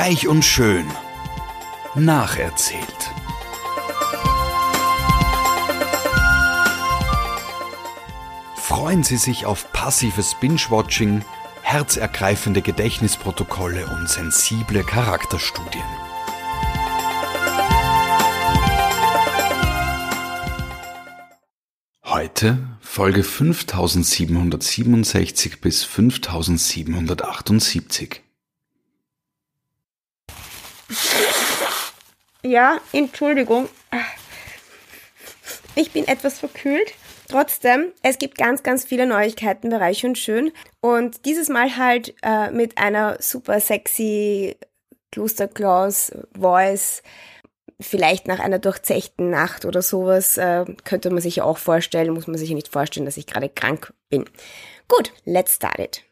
Reich 0.00 0.28
und 0.28 0.44
schön. 0.44 0.86
Nacherzählt. 1.96 3.10
Freuen 8.54 9.02
Sie 9.02 9.16
sich 9.16 9.44
auf 9.44 9.72
passives 9.72 10.36
Binge-Watching, 10.36 11.24
herzergreifende 11.62 12.62
Gedächtnisprotokolle 12.62 13.88
und 13.88 14.08
sensible 14.08 14.84
Charakterstudien. 14.84 15.82
Heute 22.04 22.58
Folge 22.80 23.24
5767 23.24 25.60
bis 25.60 25.82
5778. 25.82 28.27
Ja, 32.44 32.80
Entschuldigung. 32.92 33.68
Ich 35.74 35.92
bin 35.92 36.06
etwas 36.06 36.38
verkühlt. 36.38 36.94
Trotzdem, 37.28 37.92
es 38.02 38.18
gibt 38.18 38.38
ganz, 38.38 38.62
ganz 38.62 38.84
viele 38.84 39.06
Neuigkeiten 39.06 39.68
bei 39.70 39.76
Reich 39.76 40.04
und 40.06 40.16
Schön. 40.16 40.52
Und 40.80 41.26
dieses 41.26 41.48
Mal 41.48 41.76
halt 41.76 42.14
äh, 42.22 42.50
mit 42.50 42.78
einer 42.78 43.20
super 43.20 43.60
sexy 43.60 44.56
Klosterklaus-Voice. 45.12 47.02
Vielleicht 47.80 48.26
nach 48.26 48.40
einer 48.40 48.58
durchzechten 48.58 49.30
Nacht 49.30 49.64
oder 49.64 49.82
sowas 49.82 50.36
äh, 50.36 50.64
könnte 50.84 51.10
man 51.10 51.20
sich 51.20 51.36
ja 51.36 51.44
auch 51.44 51.58
vorstellen, 51.58 52.12
muss 52.12 52.26
man 52.26 52.38
sich 52.38 52.48
ja 52.48 52.54
nicht 52.54 52.68
vorstellen, 52.68 53.06
dass 53.06 53.16
ich 53.16 53.26
gerade 53.26 53.48
krank 53.48 53.92
bin. 54.08 54.24
Gut, 54.88 55.12
let's 55.24 55.54
start 55.54 55.78
it. 55.78 56.02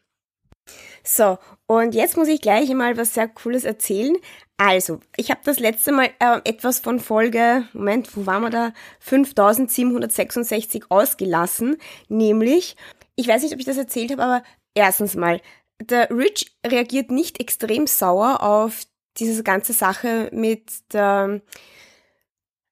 So, 1.03 1.39
und 1.65 1.95
jetzt 1.95 2.15
muss 2.15 2.27
ich 2.27 2.41
gleich 2.41 2.69
mal 2.69 2.97
was 2.97 3.13
sehr 3.13 3.27
Cooles 3.27 3.63
erzählen. 3.63 4.15
Also, 4.57 4.99
ich 5.15 5.29
habe 5.29 5.41
das 5.43 5.59
letzte 5.59 5.91
Mal 5.91 6.09
äh, 6.19 6.41
etwas 6.43 6.79
von 6.79 6.99
Folge, 6.99 7.67
Moment, 7.73 8.17
wo 8.17 8.25
waren 8.25 8.41
wir 8.41 8.49
da? 8.49 8.73
5766 8.99 10.85
ausgelassen, 10.89 11.77
nämlich, 12.09 12.75
ich 13.15 13.27
weiß 13.27 13.43
nicht, 13.43 13.53
ob 13.53 13.59
ich 13.59 13.65
das 13.65 13.77
erzählt 13.77 14.11
habe, 14.11 14.23
aber 14.23 14.43
erstens 14.73 15.15
mal, 15.15 15.41
der 15.79 16.09
Rich 16.09 16.57
reagiert 16.65 17.11
nicht 17.11 17.39
extrem 17.39 17.85
sauer 17.85 18.41
auf 18.41 18.81
diese 19.17 19.43
ganze 19.43 19.73
Sache 19.73 20.29
mit 20.31 20.71
der 20.91 21.41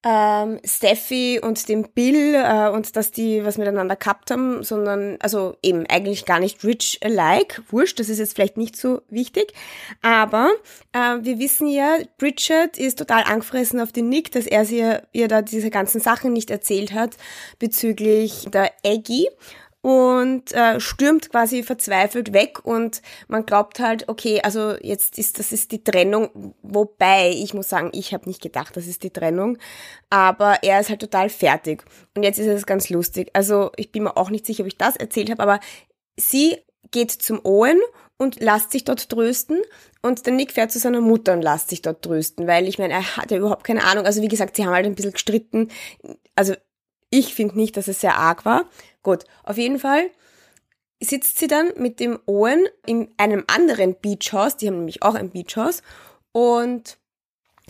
ähm, 0.06 0.60
Steffi 0.64 1.42
und 1.42 1.68
dem 1.68 1.84
Bill 1.94 2.36
äh, 2.36 2.70
und 2.70 2.96
dass 2.96 3.12
die 3.12 3.44
was 3.44 3.58
miteinander 3.58 3.96
gehabt 3.96 4.30
haben, 4.30 4.64
sondern 4.64 5.18
also 5.20 5.58
eben 5.64 5.88
eigentlich 5.88 6.26
gar 6.26 6.40
nicht 6.40 6.64
rich 6.64 7.00
alike. 7.04 7.64
Wurscht, 7.72 8.00
das 8.00 8.10
ist 8.10 8.20
jetzt 8.20 8.36
vielleicht 8.36 8.56
nicht 8.56 8.78
so 8.78 9.02
wichtig. 9.10 9.52
Aber 10.04 10.52
äh, 10.94 11.18
wir 11.22 11.40
wissen 11.40 11.68
ja, 11.68 11.98
Bridget 12.20 12.78
ist 12.78 13.00
total 13.00 13.24
angefressen 13.24 13.80
auf 13.82 13.92
den 13.92 14.08
Nick, 14.08 14.32
dass 14.32 14.46
er 14.46 14.64
sie, 14.66 14.86
ihr 15.12 15.28
da 15.28 15.42
diese 15.42 15.72
ganzen 15.72 16.00
Sachen 16.00 16.34
nicht 16.34 16.52
erzählt 16.52 16.94
hat 16.94 17.18
bezüglich 17.58 18.48
der 18.54 18.72
Aggie 18.86 19.28
und 19.86 20.52
äh, 20.54 20.80
stürmt 20.80 21.30
quasi 21.30 21.62
verzweifelt 21.62 22.34
weg 22.34 22.66
und 22.66 23.04
man 23.28 23.46
glaubt 23.46 23.80
halt, 23.80 24.10
okay, 24.10 24.42
also 24.42 24.74
jetzt 24.82 25.20
ist 25.20 25.38
das 25.38 25.52
ist 25.52 25.72
die 25.72 25.84
Trennung, 25.84 26.56
wobei 26.64 27.30
ich 27.30 27.54
muss 27.54 27.70
sagen, 27.70 27.92
ich 27.94 28.12
habe 28.12 28.28
nicht 28.28 28.42
gedacht, 28.42 28.76
das 28.76 28.88
ist 28.88 29.04
die 29.04 29.12
Trennung, 29.12 29.60
aber 30.10 30.64
er 30.64 30.80
ist 30.80 30.90
halt 30.90 31.02
total 31.02 31.30
fertig 31.30 31.84
und 32.16 32.24
jetzt 32.24 32.40
ist 32.40 32.48
es 32.48 32.66
ganz 32.66 32.90
lustig. 32.90 33.30
Also 33.34 33.70
ich 33.76 33.92
bin 33.92 34.02
mir 34.02 34.18
auch 34.18 34.32
nicht 34.32 34.48
sicher, 34.48 34.64
ob 34.64 34.68
ich 34.68 34.80
das 34.80 34.96
erzählt 34.96 35.30
habe, 35.30 35.44
aber 35.44 35.60
sie 36.20 36.58
geht 36.90 37.12
zum 37.12 37.46
Owen 37.46 37.80
und 38.18 38.42
lasst 38.42 38.72
sich 38.72 38.86
dort 38.86 39.08
trösten 39.08 39.62
und 40.02 40.26
der 40.26 40.34
Nick 40.34 40.54
fährt 40.54 40.72
zu 40.72 40.80
seiner 40.80 41.02
Mutter 41.02 41.34
und 41.34 41.44
lasst 41.44 41.70
sich 41.70 41.84
dort 41.84 42.02
trösten, 42.02 42.48
weil 42.48 42.68
ich 42.68 42.80
meine, 42.80 42.96
er 42.96 43.18
hat 43.18 43.30
ja 43.30 43.38
überhaupt 43.38 43.66
keine 43.66 43.84
Ahnung. 43.84 44.08
Also 44.08 44.24
wie 44.24 44.30
gesagt, 44.30 44.56
sie 44.56 44.66
haben 44.66 44.74
halt 44.74 44.88
ein 44.88 44.96
bisschen 44.96 45.14
gestritten. 45.14 45.70
Also 46.34 46.56
ich 47.12 47.36
finde 47.36 47.56
nicht, 47.56 47.78
dass 47.78 47.88
es 47.88 48.02
sehr 48.02 48.18
arg 48.18 48.46
war. 48.46 48.66
Gut, 49.06 49.24
auf 49.44 49.60
jeden 49.60 49.78
Fall 49.78 50.10
sitzt 51.00 51.38
sie 51.38 51.46
dann 51.46 51.70
mit 51.78 52.00
dem 52.00 52.18
Owen 52.26 52.66
in 52.88 53.10
einem 53.18 53.44
anderen 53.46 53.96
Beachhaus, 54.02 54.58
die 54.58 54.68
haben 54.68 54.78
nämlich 54.78 55.04
auch 55.04 55.14
ein 55.14 55.30
Beachhaus, 55.30 55.84
und 56.32 56.98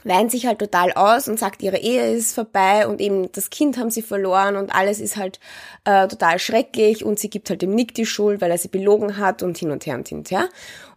weint 0.06 0.32
sich 0.32 0.46
halt 0.46 0.60
total 0.60 0.94
aus 0.94 1.28
und 1.28 1.38
sagt, 1.38 1.62
ihre 1.62 1.78
Ehe 1.78 2.10
ist 2.14 2.34
vorbei 2.34 2.88
und 2.88 3.02
eben 3.02 3.30
das 3.34 3.50
Kind 3.50 3.78
haben 3.78 3.92
sie 3.92 4.02
verloren 4.02 4.56
und 4.56 4.74
alles 4.74 5.02
ist 5.02 5.18
halt 5.18 5.42
äh, 5.84 6.08
total 6.08 6.40
schrecklich 6.40 7.04
und 7.04 7.20
sie 7.20 7.30
gibt 7.30 7.50
halt 7.50 7.62
dem 7.62 7.76
Nick 7.76 7.94
die 7.96 8.06
Schuld, 8.06 8.40
weil 8.40 8.52
er 8.52 8.58
sie 8.58 8.70
belogen 8.70 9.18
hat 9.18 9.44
und 9.44 9.58
hin 9.58 9.72
und 9.72 9.86
her 9.86 9.96
und 9.96 10.08
hin 10.08 10.20
und 10.20 10.32
her. 10.32 10.48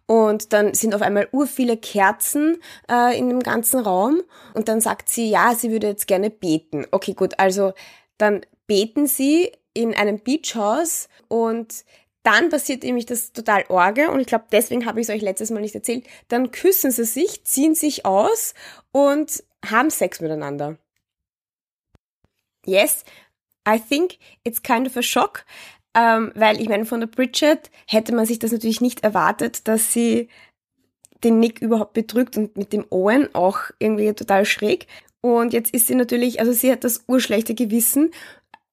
Und 0.06 0.52
dann 0.52 0.72
sind 0.72 0.94
auf 0.94 1.02
einmal 1.02 1.28
ur 1.32 1.48
viele 1.48 1.76
Kerzen 1.76 2.58
äh, 2.88 3.18
in 3.18 3.28
dem 3.28 3.40
ganzen 3.40 3.80
Raum 3.80 4.22
und 4.54 4.68
dann 4.68 4.80
sagt 4.80 5.08
sie, 5.08 5.30
ja, 5.30 5.56
sie 5.56 5.72
würde 5.72 5.88
jetzt 5.88 6.06
gerne 6.06 6.30
beten. 6.30 6.86
Okay, 6.92 7.14
gut, 7.14 7.40
also 7.40 7.72
dann 8.18 8.42
beten 8.68 9.08
sie 9.08 9.50
in 9.74 9.94
einem 9.94 10.18
Beachhaus 10.18 11.08
und 11.28 11.84
dann 12.22 12.50
passiert 12.50 12.82
nämlich 12.82 13.06
das 13.06 13.32
total 13.32 13.64
Orge 13.68 14.10
und 14.10 14.20
ich 14.20 14.26
glaube, 14.26 14.46
deswegen 14.52 14.84
habe 14.86 15.00
ich 15.00 15.08
es 15.08 15.14
euch 15.14 15.22
letztes 15.22 15.50
Mal 15.50 15.60
nicht 15.60 15.74
erzählt. 15.74 16.06
Dann 16.28 16.50
küssen 16.50 16.90
sie 16.90 17.04
sich, 17.04 17.44
ziehen 17.44 17.74
sich 17.74 18.04
aus 18.04 18.54
und 18.92 19.42
haben 19.64 19.90
Sex 19.90 20.20
miteinander. 20.20 20.76
Yes, 22.66 23.04
I 23.66 23.78
think 23.78 24.18
it's 24.44 24.62
kind 24.62 24.86
of 24.86 24.96
a 24.96 25.02
shock, 25.02 25.44
ähm, 25.94 26.32
weil 26.34 26.60
ich 26.60 26.68
meine, 26.68 26.84
von 26.84 27.00
der 27.00 27.06
Bridget 27.06 27.70
hätte 27.86 28.14
man 28.14 28.26
sich 28.26 28.38
das 28.38 28.52
natürlich 28.52 28.80
nicht 28.80 29.04
erwartet, 29.04 29.66
dass 29.68 29.92
sie 29.92 30.28
den 31.24 31.40
Nick 31.40 31.60
überhaupt 31.60 31.94
betrügt 31.94 32.36
und 32.36 32.56
mit 32.56 32.72
dem 32.72 32.86
Owen 32.90 33.34
auch 33.34 33.58
irgendwie 33.78 34.12
total 34.12 34.44
schräg. 34.44 34.86
Und 35.20 35.52
jetzt 35.52 35.74
ist 35.74 35.88
sie 35.88 35.94
natürlich, 35.94 36.40
also 36.40 36.52
sie 36.52 36.70
hat 36.70 36.84
das 36.84 37.04
urschlechte 37.08 37.54
Gewissen 37.54 38.10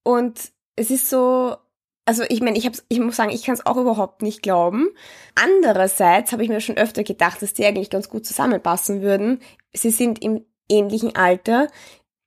und 0.03 0.51
es 0.75 0.91
ist 0.91 1.09
so, 1.09 1.55
also 2.05 2.23
ich 2.29 2.41
meine, 2.41 2.57
ich, 2.57 2.65
hab's, 2.65 2.85
ich 2.89 2.99
muss 2.99 3.15
sagen, 3.15 3.31
ich 3.31 3.43
kann 3.43 3.55
es 3.55 3.65
auch 3.65 3.77
überhaupt 3.77 4.21
nicht 4.21 4.43
glauben. 4.43 4.89
Andererseits 5.35 6.31
habe 6.31 6.43
ich 6.43 6.49
mir 6.49 6.61
schon 6.61 6.77
öfter 6.77 7.03
gedacht, 7.03 7.41
dass 7.41 7.53
die 7.53 7.65
eigentlich 7.65 7.89
ganz 7.89 8.09
gut 8.09 8.25
zusammenpassen 8.25 9.01
würden. 9.01 9.39
Sie 9.73 9.89
sind 9.89 10.23
im 10.23 10.45
ähnlichen 10.69 11.15
Alter. 11.15 11.67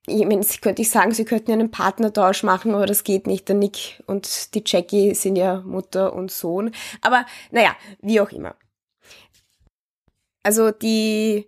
Ich 0.06 0.24
meine, 0.24 0.44
könnte 0.62 0.82
ich 0.82 0.90
sagen, 0.90 1.12
sie 1.12 1.24
könnten 1.24 1.52
einen 1.52 1.70
Partnertausch 1.70 2.42
machen, 2.42 2.74
aber 2.74 2.86
das 2.86 3.04
geht 3.04 3.26
nicht. 3.26 3.48
Der 3.48 3.56
Nick 3.56 4.02
und 4.06 4.54
die 4.54 4.64
Jackie 4.64 5.14
sind 5.14 5.36
ja 5.36 5.60
Mutter 5.60 6.14
und 6.14 6.30
Sohn. 6.30 6.72
Aber 7.02 7.26
naja, 7.50 7.76
wie 8.00 8.20
auch 8.20 8.30
immer. 8.30 8.56
Also 10.42 10.70
die 10.70 11.46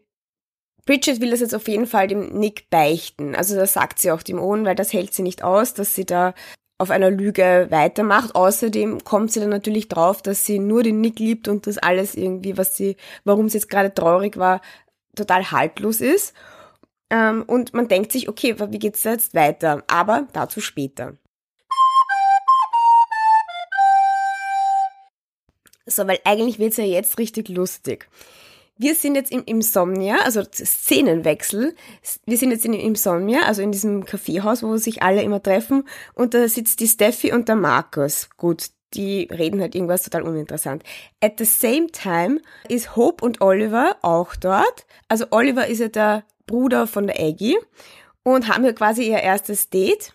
Bridget 0.85 1.21
will 1.21 1.31
das 1.31 1.41
jetzt 1.41 1.55
auf 1.55 1.69
jeden 1.69 1.87
Fall 1.87 2.07
dem 2.07 2.39
Nick 2.39 2.69
beichten. 2.69 3.35
Also 3.35 3.57
das 3.57 3.73
sagt 3.73 3.99
sie 3.99 4.11
auch 4.11 4.23
dem 4.23 4.39
Owen, 4.39 4.65
weil 4.67 4.75
das 4.75 4.93
hält 4.93 5.15
sie 5.15 5.23
nicht 5.23 5.43
aus, 5.43 5.73
dass 5.73 5.95
sie 5.95 6.05
da 6.05 6.35
auf 6.81 6.91
einer 6.91 7.11
Lüge 7.11 7.67
weitermacht. 7.71 8.35
Außerdem 8.35 9.05
kommt 9.05 9.31
sie 9.33 9.41
dann 9.41 9.51
natürlich 9.51 9.89
drauf, 9.89 10.23
dass 10.23 10.47
sie 10.47 10.59
nur 10.59 10.83
den 10.83 11.01
Nick 11.01 11.19
liebt 11.19 11.47
und 11.47 11.67
das 11.67 11.77
alles 11.77 12.15
irgendwie, 12.15 12.57
was 12.57 12.75
sie, 12.75 12.97
warum 13.25 13.49
sie 13.49 13.59
jetzt 13.59 13.69
gerade 13.69 13.93
traurig 13.93 14.39
war, 14.39 14.63
total 15.15 15.51
haltlos 15.51 16.01
ist. 16.01 16.35
Ähm, 17.11 17.45
und 17.47 17.75
man 17.75 17.89
denkt 17.89 18.13
sich, 18.13 18.31
okay, 18.31 18.57
wie 18.59 18.79
geht's 18.79 19.03
da 19.03 19.11
jetzt 19.11 19.35
weiter? 19.35 19.85
Aber 19.89 20.27
dazu 20.33 20.61
später. 20.61 21.19
So, 25.85 26.07
weil 26.07 26.21
eigentlich 26.25 26.59
wird's 26.59 26.79
ja 26.79 26.85
jetzt 26.85 27.19
richtig 27.19 27.49
lustig. 27.49 28.09
Wir 28.83 28.95
sind 28.95 29.15
jetzt 29.15 29.31
im 29.31 29.45
Insomnia, 29.45 30.21
also 30.25 30.43
Szenenwechsel. 30.43 31.75
Wir 32.25 32.39
sind 32.39 32.51
jetzt 32.51 32.65
in 32.65 32.73
Insomnia, 32.73 33.43
also 33.43 33.61
in 33.61 33.73
diesem 33.73 34.07
Kaffeehaus, 34.07 34.63
wo 34.63 34.75
sich 34.79 35.03
alle 35.03 35.23
immer 35.23 35.43
treffen. 35.43 35.87
Und 36.15 36.33
da 36.33 36.49
sitzt 36.49 36.81
die 36.81 36.89
Steffi 36.89 37.31
und 37.31 37.47
der 37.51 37.57
Markus. 37.57 38.31
Gut, 38.39 38.71
die 38.95 39.29
reden 39.31 39.61
halt 39.61 39.75
irgendwas 39.75 40.03
total 40.03 40.23
uninteressant. 40.23 40.83
At 41.21 41.35
the 41.37 41.45
same 41.45 41.89
time 41.89 42.41
ist 42.71 42.97
Hope 42.97 43.23
und 43.23 43.43
Oliver 43.43 43.97
auch 44.01 44.35
dort. 44.35 44.87
Also 45.09 45.27
Oliver 45.31 45.67
ist 45.67 45.81
ja 45.81 45.89
der 45.89 46.25
Bruder 46.47 46.87
von 46.87 47.07
der 47.07 47.21
Aggie 47.21 47.59
und 48.23 48.49
haben 48.49 48.65
ja 48.65 48.73
quasi 48.73 49.11
ihr 49.11 49.19
erstes 49.19 49.69
Date. 49.69 50.15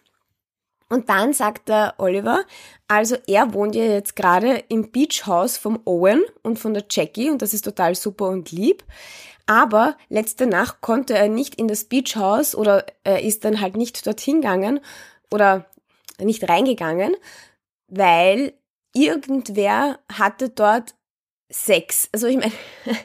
Und 0.90 1.10
dann 1.10 1.34
sagt 1.34 1.70
der 1.70 1.96
Oliver, 1.98 2.44
also 2.88 3.18
er 3.28 3.54
wohnt 3.54 3.76
ja 3.76 3.84
jetzt 3.86 4.16
gerade 4.16 4.64
im 4.70 4.92
Beachhaus 4.92 5.58
vom 5.58 5.80
Owen 5.86 6.24
und 6.44 6.60
von 6.60 6.74
der 6.74 6.86
Jackie 6.90 7.32
und 7.32 7.42
das 7.42 7.54
ist 7.54 7.66
total 7.66 7.96
super 7.96 8.28
und 8.28 8.52
lieb. 8.52 8.84
Aber 9.48 9.98
letzte 10.10 10.48
Nacht 10.48 10.82
konnte 10.82 11.16
er 11.16 11.28
nicht 11.28 11.56
in 11.56 11.68
das 11.68 11.86
Beachhaus 11.86 12.56
oder 12.56 12.86
er 13.04 13.24
ist 13.24 13.46
dann 13.46 13.62
halt 13.62 13.76
nicht 13.76 14.06
dorthin 14.06 14.42
gegangen 14.42 14.80
oder 15.32 15.66
nicht 16.20 16.48
reingegangen, 16.48 17.16
weil 17.88 18.54
irgendwer 18.94 20.00
hatte 20.12 20.50
dort 20.50 20.96
Sex. 21.50 22.10
Also 22.12 22.28
ich 22.28 22.38
meine, 22.38 22.52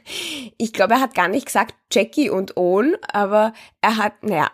ich 0.58 0.72
glaube, 0.72 0.94
er 0.94 1.00
hat 1.00 1.14
gar 1.14 1.28
nicht 1.28 1.46
gesagt 1.46 1.74
Jackie 1.92 2.30
und 2.30 2.56
Owen, 2.56 2.96
aber 3.12 3.52
er 3.80 3.96
hat, 3.96 4.22
naja, 4.22 4.50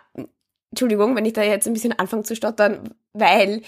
Entschuldigung, 0.77 1.15
wenn 1.15 1.25
ich 1.25 1.33
da 1.33 1.41
jetzt 1.41 1.65
ein 1.65 1.73
bisschen 1.73 1.97
anfange 1.97 2.21
zu 2.21 2.35
stottern, 2.35 2.93
weil 3.13 3.63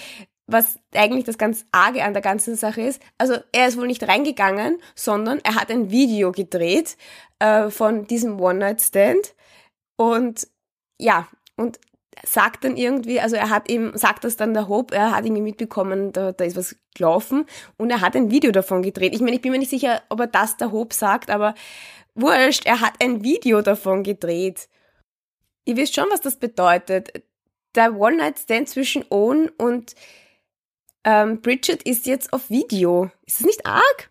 was 0.46 0.80
eigentlich 0.94 1.26
das 1.26 1.40
ganz 1.40 1.66
arge 1.72 2.04
an 2.04 2.14
der 2.14 2.22
ganzen 2.22 2.56
Sache 2.56 2.82
ist. 2.82 3.02
Also 3.18 3.38
er 3.52 3.68
ist 3.68 3.78
wohl 3.78 3.88
nicht 3.88 4.08
reingegangen, 4.08 4.78
sondern 4.94 5.40
er 5.44 5.56
hat 5.56 5.72
ein 5.72 5.90
Video 5.90 6.32
gedreht 6.32 6.98
äh, 7.40 7.70
von 7.70 8.06
diesem 8.06 8.40
One-Night-Stand 8.40 9.34
und 9.96 10.48
ja, 11.00 11.28
und 11.56 11.80
sagt 12.24 12.64
dann 12.64 12.78
irgendwie, 12.78 13.20
also 13.20 13.36
er 13.36 13.50
hat 13.50 13.72
eben, 13.72 13.98
sagt 13.98 14.24
das 14.24 14.36
dann 14.36 14.54
der 14.54 14.68
Hope, 14.68 14.94
er 14.94 15.12
hat 15.12 15.26
irgendwie 15.26 15.42
mitbekommen, 15.42 16.14
da, 16.14 16.32
da 16.32 16.44
ist 16.44 16.58
was 16.58 16.76
gelaufen 16.94 17.46
und 17.78 17.90
er 17.90 18.02
hat 18.02 18.16
ein 18.16 18.30
Video 18.30 18.52
davon 18.52 18.84
gedreht. 18.84 19.16
Ich 19.16 19.22
meine, 19.22 19.36
ich 19.36 19.42
bin 19.42 19.52
mir 19.52 19.58
nicht 19.58 19.72
sicher, 19.72 20.04
ob 20.10 20.20
er 20.20 20.28
das 20.28 20.58
der 20.58 20.72
Hope 20.72 20.94
sagt, 20.94 21.32
aber 21.32 21.56
wurscht, 22.14 22.66
er 22.66 22.82
hat 22.82 22.94
ein 23.02 23.24
Video 23.24 23.62
davon 23.64 24.04
gedreht. 24.04 24.68
Ihr 25.70 25.78
wisst 25.78 25.94
schon, 25.94 26.10
was 26.10 26.22
das 26.22 26.38
bedeutet. 26.38 27.22
Der 27.76 27.94
One-Night-Stand 27.94 28.68
zwischen 28.68 29.06
Owen 29.12 29.50
und 29.50 29.94
ähm, 31.04 31.42
Bridget 31.42 31.84
ist 31.84 32.08
jetzt 32.08 32.34
auf 32.34 32.50
Video. 32.50 33.12
Ist 33.28 33.42
das 33.42 33.46
nicht 33.46 33.68
arg? 33.68 34.10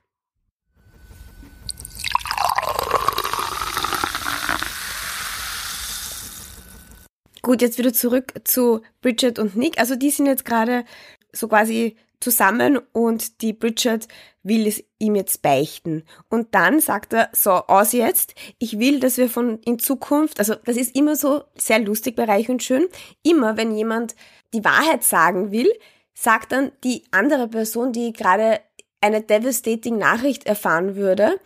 Gut, 7.43 7.61
jetzt 7.61 7.79
wieder 7.79 7.93
zurück 7.93 8.35
zu 8.45 8.83
Bridget 9.01 9.41
und 9.41 9.57
Nick. 9.57 9.81
Also 9.81 9.97
die 9.97 10.11
sind 10.11 10.27
jetzt 10.27 10.45
gerade 10.45 10.85
so 11.33 11.49
quasi 11.49 11.97
zusammen 12.21 12.79
und 12.93 13.43
die 13.43 13.53
Bridget 13.53 14.09
will 14.43 14.67
es 14.67 14.83
ihm 14.99 15.15
jetzt 15.15 15.43
beichten. 15.43 16.05
Und 16.29 16.55
dann 16.55 16.81
sagt 16.81 17.13
er, 17.13 17.29
so, 17.33 17.53
aus 17.53 17.93
jetzt, 17.93 18.35
ich 18.59 18.79
will, 18.79 18.99
dass 18.99 19.19
wir 19.19 19.29
von 19.29 19.61
in 19.65 19.79
Zukunft, 19.79 20.39
also 20.39 20.55
das 20.65 20.77
ist 20.77 20.97
immer 20.97 21.17
so 21.17 21.45
sehr 21.57 21.79
lustig 21.79 22.17
bei 22.17 22.25
Reich 22.25 22.49
und 22.49 22.63
Schön, 22.63 22.87
immer 23.23 23.57
wenn 23.57 23.75
jemand 23.75 24.17
die 24.53 24.65
Wahrheit 24.65 25.05
sagen 25.05 25.53
will, 25.53 25.71
sagt 26.15 26.53
dann 26.53 26.73
die 26.83 27.05
andere 27.13 27.47
Person, 27.47 27.93
die 27.93 28.13
gerade 28.13 28.61
eine 29.01 29.23
devastating 29.23 29.99
Nachricht 29.99 30.47
erfahren 30.47 30.97
würde, 30.97 31.39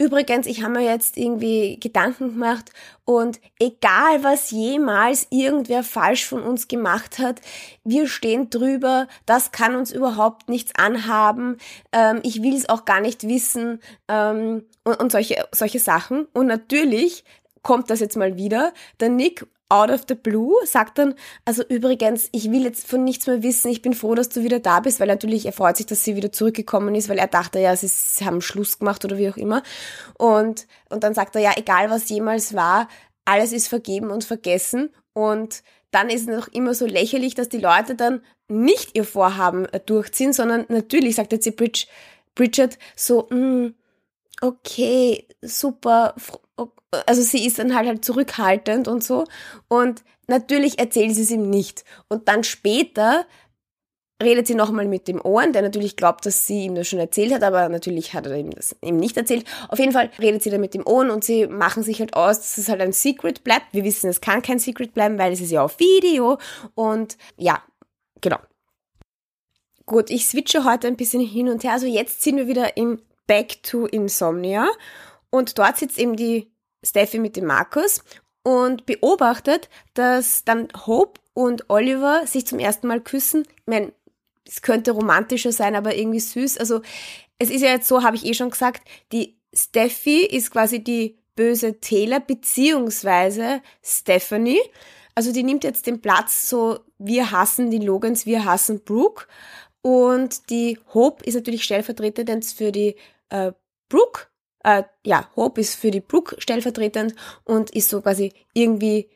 Übrigens, 0.00 0.46
ich 0.46 0.62
habe 0.62 0.78
mir 0.78 0.84
jetzt 0.84 1.18
irgendwie 1.18 1.78
Gedanken 1.78 2.30
gemacht 2.30 2.70
und 3.04 3.38
egal 3.58 4.24
was 4.24 4.50
jemals 4.50 5.26
irgendwer 5.28 5.82
falsch 5.82 6.24
von 6.24 6.42
uns 6.42 6.68
gemacht 6.68 7.18
hat, 7.18 7.42
wir 7.84 8.08
stehen 8.08 8.48
drüber, 8.48 9.08
das 9.26 9.52
kann 9.52 9.76
uns 9.76 9.92
überhaupt 9.92 10.48
nichts 10.48 10.72
anhaben, 10.74 11.58
ähm, 11.92 12.20
ich 12.22 12.42
will 12.42 12.56
es 12.56 12.66
auch 12.70 12.86
gar 12.86 13.02
nicht 13.02 13.28
wissen 13.28 13.80
ähm, 14.08 14.64
und, 14.84 15.00
und 15.00 15.12
solche, 15.12 15.46
solche 15.52 15.80
Sachen. 15.80 16.26
Und 16.32 16.46
natürlich 16.46 17.22
kommt 17.62 17.90
das 17.90 18.00
jetzt 18.00 18.16
mal 18.16 18.38
wieder. 18.38 18.72
Der 19.00 19.10
Nick 19.10 19.46
out 19.70 19.90
of 19.90 20.02
the 20.08 20.14
blue 20.14 20.54
sagt 20.64 20.98
dann, 20.98 21.14
also 21.44 21.62
übrigens, 21.62 22.28
ich 22.32 22.50
will 22.50 22.64
jetzt 22.64 22.86
von 22.86 23.04
nichts 23.04 23.26
mehr 23.26 23.42
wissen, 23.42 23.70
ich 23.70 23.82
bin 23.82 23.94
froh, 23.94 24.14
dass 24.14 24.28
du 24.28 24.42
wieder 24.42 24.58
da 24.58 24.80
bist, 24.80 25.00
weil 25.00 25.06
natürlich 25.06 25.46
er 25.46 25.52
freut 25.52 25.76
sich, 25.76 25.86
dass 25.86 26.04
sie 26.04 26.16
wieder 26.16 26.32
zurückgekommen 26.32 26.94
ist, 26.94 27.08
weil 27.08 27.18
er 27.18 27.28
dachte, 27.28 27.60
ja, 27.60 27.74
sie, 27.76 27.88
sie 27.88 28.24
haben 28.24 28.42
Schluss 28.42 28.78
gemacht 28.78 29.04
oder 29.04 29.16
wie 29.16 29.30
auch 29.30 29.36
immer. 29.36 29.62
Und, 30.18 30.66
und 30.90 31.04
dann 31.04 31.14
sagt 31.14 31.36
er, 31.36 31.42
ja, 31.42 31.52
egal 31.56 31.88
was 31.90 32.08
jemals 32.08 32.54
war, 32.54 32.88
alles 33.24 33.52
ist 33.52 33.68
vergeben 33.68 34.10
und 34.10 34.24
vergessen. 34.24 34.90
Und 35.12 35.62
dann 35.90 36.08
ist 36.08 36.22
es 36.22 36.36
noch 36.36 36.48
immer 36.48 36.74
so 36.74 36.86
lächerlich, 36.86 37.34
dass 37.34 37.48
die 37.48 37.58
Leute 37.58 37.94
dann 37.94 38.22
nicht 38.48 38.96
ihr 38.96 39.04
Vorhaben 39.04 39.66
äh, 39.66 39.80
durchziehen, 39.80 40.32
sondern 40.32 40.66
natürlich 40.68 41.16
sagt 41.16 41.32
jetzt 41.32 41.46
die 41.46 41.52
Bridge, 41.52 41.86
Bridget 42.34 42.78
so, 42.96 43.28
mm, 43.30 43.74
okay, 44.40 45.26
super, 45.42 46.14
also 47.06 47.22
sie 47.22 47.46
ist 47.46 47.58
dann 47.58 47.74
halt, 47.74 47.86
halt 47.86 48.04
zurückhaltend 48.04 48.88
und 48.88 49.04
so. 49.04 49.24
Und 49.68 50.02
natürlich 50.26 50.78
erzählt 50.78 51.14
sie 51.14 51.22
es 51.22 51.30
ihm 51.30 51.48
nicht. 51.50 51.84
Und 52.08 52.28
dann 52.28 52.44
später 52.44 53.26
redet 54.22 54.46
sie 54.46 54.54
nochmal 54.54 54.86
mit 54.86 55.08
dem 55.08 55.20
Ohren, 55.24 55.52
der 55.52 55.62
natürlich 55.62 55.96
glaubt, 55.96 56.26
dass 56.26 56.46
sie 56.46 56.64
ihm 56.64 56.74
das 56.74 56.88
schon 56.88 56.98
erzählt 56.98 57.32
hat, 57.32 57.42
aber 57.42 57.68
natürlich 57.68 58.12
hat 58.12 58.26
er 58.26 58.36
ihm 58.36 58.50
das 58.50 58.76
eben 58.82 58.98
nicht 58.98 59.16
erzählt. 59.16 59.46
Auf 59.68 59.78
jeden 59.78 59.92
Fall 59.92 60.10
redet 60.18 60.42
sie 60.42 60.50
dann 60.50 60.60
mit 60.60 60.74
dem 60.74 60.86
Ohren 60.86 61.10
und 61.10 61.24
sie 61.24 61.46
machen 61.46 61.82
sich 61.82 62.00
halt 62.00 62.14
aus, 62.14 62.38
dass 62.38 62.58
es 62.58 62.68
halt 62.68 62.80
ein 62.80 62.92
Secret 62.92 63.44
bleibt. 63.44 63.72
Wir 63.72 63.84
wissen, 63.84 64.10
es 64.10 64.20
kann 64.20 64.42
kein 64.42 64.58
Secret 64.58 64.94
bleiben, 64.94 65.18
weil 65.18 65.32
es 65.32 65.40
ist 65.40 65.50
ja 65.50 65.62
auf 65.62 65.78
Video 65.78 66.38
und 66.74 67.16
ja, 67.36 67.62
genau. 68.20 68.38
Gut, 69.86 70.10
ich 70.10 70.26
switche 70.26 70.64
heute 70.64 70.86
ein 70.86 70.96
bisschen 70.96 71.20
hin 71.20 71.48
und 71.48 71.64
her. 71.64 71.72
Also 71.72 71.86
jetzt 71.86 72.22
sind 72.22 72.36
wir 72.36 72.46
wieder 72.46 72.76
im 72.76 73.00
Back 73.26 73.62
to 73.62 73.86
Insomnia 73.86 74.68
und 75.30 75.58
dort 75.58 75.78
sitzt 75.78 75.98
eben 75.98 76.16
die 76.16 76.49
Steffi 76.84 77.18
mit 77.18 77.36
dem 77.36 77.46
Markus 77.46 78.02
und 78.42 78.86
beobachtet, 78.86 79.68
dass 79.94 80.44
dann 80.44 80.68
Hope 80.86 81.20
und 81.34 81.68
Oliver 81.68 82.26
sich 82.26 82.46
zum 82.46 82.58
ersten 82.58 82.86
Mal 82.86 83.00
küssen. 83.00 83.42
Ich 83.42 83.66
meine, 83.66 83.92
es 84.46 84.62
könnte 84.62 84.92
romantischer 84.92 85.52
sein, 85.52 85.74
aber 85.76 85.94
irgendwie 85.94 86.20
süß. 86.20 86.58
Also 86.58 86.82
es 87.38 87.50
ist 87.50 87.62
ja 87.62 87.68
jetzt 87.68 87.88
so, 87.88 88.02
habe 88.02 88.16
ich 88.16 88.26
eh 88.26 88.34
schon 88.34 88.50
gesagt, 88.50 88.82
die 89.12 89.38
Steffi 89.52 90.24
ist 90.24 90.50
quasi 90.50 90.82
die 90.82 91.18
böse 91.36 91.80
Taylor 91.80 92.20
beziehungsweise 92.20 93.62
Stephanie. 93.82 94.60
Also 95.14 95.32
die 95.32 95.42
nimmt 95.42 95.64
jetzt 95.64 95.86
den 95.86 96.00
Platz 96.00 96.48
so, 96.48 96.80
wir 96.98 97.30
hassen 97.30 97.70
die 97.70 97.78
Logans, 97.78 98.26
wir 98.26 98.44
hassen 98.44 98.82
Brooke. 98.84 99.26
Und 99.82 100.50
die 100.50 100.78
Hope 100.92 101.24
ist 101.24 101.34
natürlich 101.34 101.64
stellvertretend 101.64 102.44
für 102.44 102.72
die 102.72 102.96
äh, 103.30 103.52
Brooke 103.88 104.29
äh, 104.64 104.82
ja, 105.04 105.28
Hope 105.36 105.60
ist 105.60 105.74
für 105.74 105.90
die 105.90 106.00
Brooke 106.00 106.36
stellvertretend 106.38 107.14
und 107.44 107.70
ist 107.70 107.88
so 107.88 108.00
quasi 108.00 108.32
irgendwie 108.54 109.08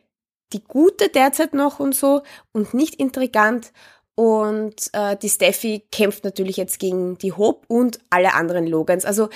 die 0.52 0.62
Gute 0.62 1.08
derzeit 1.08 1.55
noch 1.55 1.81
und 1.81 1.94
so 1.94 2.23
und 2.52 2.75
nicht 2.75 2.96
intrigant. 2.96 3.73
Und 4.17 4.91
äh, 4.93 5.17
die 5.17 5.29
Steffi 5.29 5.87
kämpft 5.91 6.23
natürlich 6.25 6.56
jetzt 6.56 6.79
gegen 6.79 7.19
die 7.19 7.32
Hope 7.32 7.67
und 7.67 7.99
alle 8.11 8.35
anderen 8.35 8.67
Logans. 8.67 9.05
Also 9.05 9.29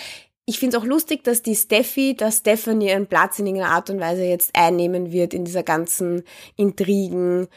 ich 0.45 0.59
finde 0.59 0.77
es 0.77 0.83
auch 0.83 0.87
lustig, 0.87 1.25
dass 1.25 1.43
die 1.43 1.57
Steffi, 1.57 2.15
dass 2.15 2.39
Stephanie 2.39 2.89
ihren 2.89 3.07
Platz 3.07 3.39
in 3.39 3.47
irgendeiner 3.47 3.75
Art 3.75 3.91
und 3.91 4.01
Weise 4.01 4.25
jetzt 4.25 4.55
einnehmen 4.55 5.13
wird 5.13 5.35
in 5.35 5.45
dieser 5.45 5.65
ganzen 5.65 6.23
Intrigen, 6.57 7.49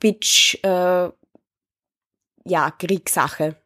Bitch, 0.00 0.58
äh, 0.62 1.08
ja, 2.46 2.70
Kriegssache. 2.70 3.56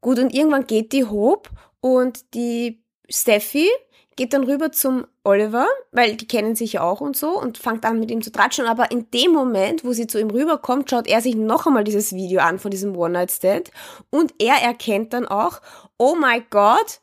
Gut, 0.00 0.18
und 0.18 0.34
irgendwann 0.34 0.66
geht 0.66 0.92
die 0.92 1.04
Hope 1.04 1.50
und 1.80 2.34
die 2.34 2.83
Steffi 3.08 3.68
geht 4.16 4.32
dann 4.32 4.44
rüber 4.44 4.70
zum 4.70 5.06
Oliver, 5.24 5.66
weil 5.90 6.16
die 6.16 6.28
kennen 6.28 6.54
sich 6.54 6.74
ja 6.74 6.82
auch 6.82 7.00
und 7.00 7.16
so 7.16 7.38
und 7.38 7.58
fängt 7.58 7.84
an 7.84 7.98
mit 7.98 8.10
ihm 8.10 8.22
zu 8.22 8.30
tratschen. 8.30 8.66
Aber 8.66 8.90
in 8.90 9.10
dem 9.10 9.32
Moment, 9.32 9.84
wo 9.84 9.92
sie 9.92 10.06
zu 10.06 10.20
ihm 10.20 10.30
rüberkommt, 10.30 10.90
schaut 10.90 11.06
er 11.06 11.20
sich 11.20 11.34
noch 11.34 11.66
einmal 11.66 11.84
dieses 11.84 12.14
Video 12.14 12.40
an 12.40 12.58
von 12.58 12.70
diesem 12.70 12.96
One-Night-Stand 12.96 13.70
und 14.10 14.34
er 14.38 14.56
erkennt 14.62 15.12
dann 15.12 15.26
auch, 15.26 15.60
oh 15.98 16.14
my 16.14 16.42
God, 16.50 17.00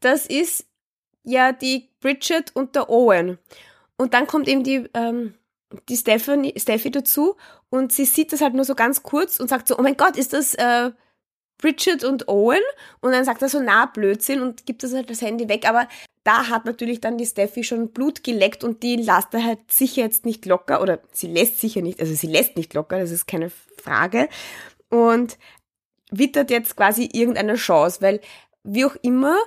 das 0.00 0.26
ist 0.26 0.66
ja 1.24 1.52
die 1.52 1.90
Bridget 2.00 2.56
und 2.56 2.74
der 2.74 2.88
Owen. 2.88 3.38
Und 3.98 4.14
dann 4.14 4.26
kommt 4.26 4.48
eben 4.48 4.64
die, 4.64 4.88
ähm, 4.94 5.34
die 5.88 5.96
Stephanie, 5.96 6.54
Steffi 6.56 6.90
dazu 6.90 7.36
und 7.68 7.92
sie 7.92 8.06
sieht 8.06 8.32
das 8.32 8.40
halt 8.40 8.54
nur 8.54 8.64
so 8.64 8.74
ganz 8.74 9.02
kurz 9.02 9.38
und 9.38 9.48
sagt 9.48 9.68
so, 9.68 9.78
oh 9.78 9.82
mein 9.82 9.96
Gott, 9.96 10.16
ist 10.16 10.32
das 10.32 10.54
äh, 10.54 10.90
Bridget 11.60 12.04
und 12.04 12.28
Owen. 12.28 12.62
Und 13.00 13.12
dann 13.12 13.24
sagt 13.24 13.42
er 13.42 13.48
so, 13.48 13.60
na, 13.60 13.86
Blödsinn 13.86 14.40
und 14.42 14.66
gibt 14.66 14.82
das 14.82 14.94
halt 14.94 15.10
das 15.10 15.22
Handy 15.22 15.48
weg, 15.48 15.68
aber 15.68 15.88
da 16.24 16.48
hat 16.48 16.64
natürlich 16.66 17.00
dann 17.00 17.18
die 17.18 17.26
Steffi 17.26 17.64
schon 17.64 17.92
Blut 17.92 18.22
geleckt 18.24 18.62
und 18.62 18.82
die 18.82 18.96
lässt 18.96 19.32
er 19.32 19.44
halt 19.44 19.72
sicher 19.72 20.02
jetzt 20.02 20.26
nicht 20.26 20.44
locker 20.44 20.82
oder 20.82 21.00
sie 21.12 21.28
lässt 21.28 21.60
sicher 21.60 21.80
nicht, 21.80 21.98
also 21.98 22.14
sie 22.14 22.26
lässt 22.26 22.56
nicht 22.56 22.74
locker, 22.74 22.98
das 22.98 23.10
ist 23.10 23.26
keine 23.26 23.50
Frage. 23.82 24.28
Und 24.90 25.38
wittert 26.10 26.50
jetzt 26.50 26.76
quasi 26.76 27.08
irgendeine 27.12 27.54
Chance, 27.54 28.02
weil 28.02 28.20
wie 28.64 28.84
auch 28.84 28.96
immer, 29.02 29.38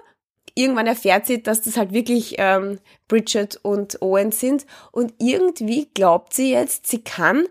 irgendwann 0.55 0.87
erfährt 0.87 1.27
sie, 1.27 1.43
dass 1.43 1.61
das 1.61 1.77
halt 1.77 1.93
wirklich 1.93 2.35
ähm, 2.37 2.79
Bridget 3.07 3.59
und 3.61 4.01
Owen 4.01 4.31
sind. 4.31 4.65
Und 4.91 5.13
irgendwie 5.19 5.89
glaubt 5.93 6.33
sie 6.33 6.51
jetzt, 6.51 6.87
sie 6.87 7.03
kann 7.03 7.45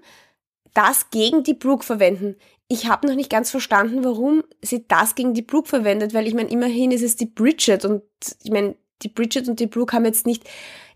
das 0.74 1.10
gegen 1.10 1.44
die 1.44 1.54
Brooke 1.54 1.84
verwenden 1.84 2.36
ich 2.72 2.88
habe 2.88 3.06
noch 3.06 3.14
nicht 3.14 3.28
ganz 3.28 3.50
verstanden, 3.50 4.02
warum 4.02 4.42
sie 4.62 4.86
das 4.88 5.14
gegen 5.14 5.34
die 5.34 5.42
Brooke 5.42 5.68
verwendet, 5.68 6.14
weil 6.14 6.26
ich 6.26 6.32
meine, 6.32 6.48
immerhin 6.48 6.90
ist 6.90 7.02
es 7.02 7.16
die 7.16 7.26
Bridget 7.26 7.84
und 7.84 8.02
ich 8.42 8.50
meine, 8.50 8.76
die 9.02 9.08
Bridget 9.08 9.46
und 9.46 9.60
die 9.60 9.66
Brooke 9.66 9.94
haben 9.94 10.06
jetzt 10.06 10.24
nicht 10.24 10.48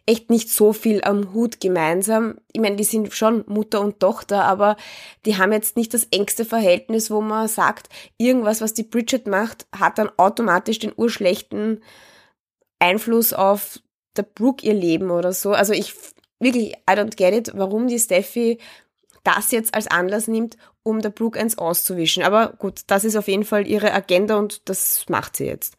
echt 0.06 0.30
nicht 0.30 0.49
so 0.49 0.73
viel 0.73 1.02
am 1.02 1.35
Hut 1.35 1.61
gemeinsam. 1.61 2.38
Ich 2.52 2.61
meine, 2.61 2.76
die 2.76 2.85
sind 2.85 3.12
schon 3.12 3.45
Mutter 3.47 3.83
und 3.83 4.00
Tochter, 4.00 4.45
aber 4.45 4.76
die 5.26 5.37
haben 5.37 5.52
jetzt 5.52 5.76
nicht 5.76 5.92
das 5.92 6.04
engste 6.11 6.47
Verhältnis, 6.47 7.11
wo 7.11 7.21
man 7.21 7.49
sagt, 7.49 7.88
irgendwas, 8.16 8.62
was 8.62 8.73
die 8.73 8.85
Bridget 8.85 9.26
macht, 9.26 9.66
hat 9.76 9.99
dann 9.99 10.11
automatisch 10.16 10.78
den 10.78 10.92
urschlechten 10.97 11.83
Einfluss 12.78 13.35
auf 13.35 13.80
der 14.16 14.23
Brooke 14.23 14.64
ihr 14.64 14.75
Leben 14.75 15.11
oder 15.11 15.33
so. 15.33 15.52
Also 15.52 15.75
ich 15.75 15.92
wirklich, 16.38 16.73
I 16.88 16.92
don't 16.92 17.16
get 17.16 17.35
it, 17.35 17.52
warum 17.54 17.88
die 17.88 17.99
Steffi 17.99 18.59
das 19.25 19.50
jetzt 19.50 19.75
als 19.75 19.88
Anlass 19.88 20.28
nimmt, 20.28 20.56
um 20.87 21.02
der 21.02 21.11
Brooke 21.11 21.38
eins 21.38 21.59
auszuwischen. 21.59 22.23
Aber 22.23 22.52
gut, 22.59 22.83
das 22.87 23.05
ist 23.05 23.16
auf 23.16 23.26
jeden 23.26 23.45
Fall 23.45 23.66
ihre 23.66 23.93
Agenda 23.93 24.37
und 24.37 24.69
das 24.69 25.05
macht 25.09 25.37
sie 25.37 25.47
jetzt. 25.47 25.76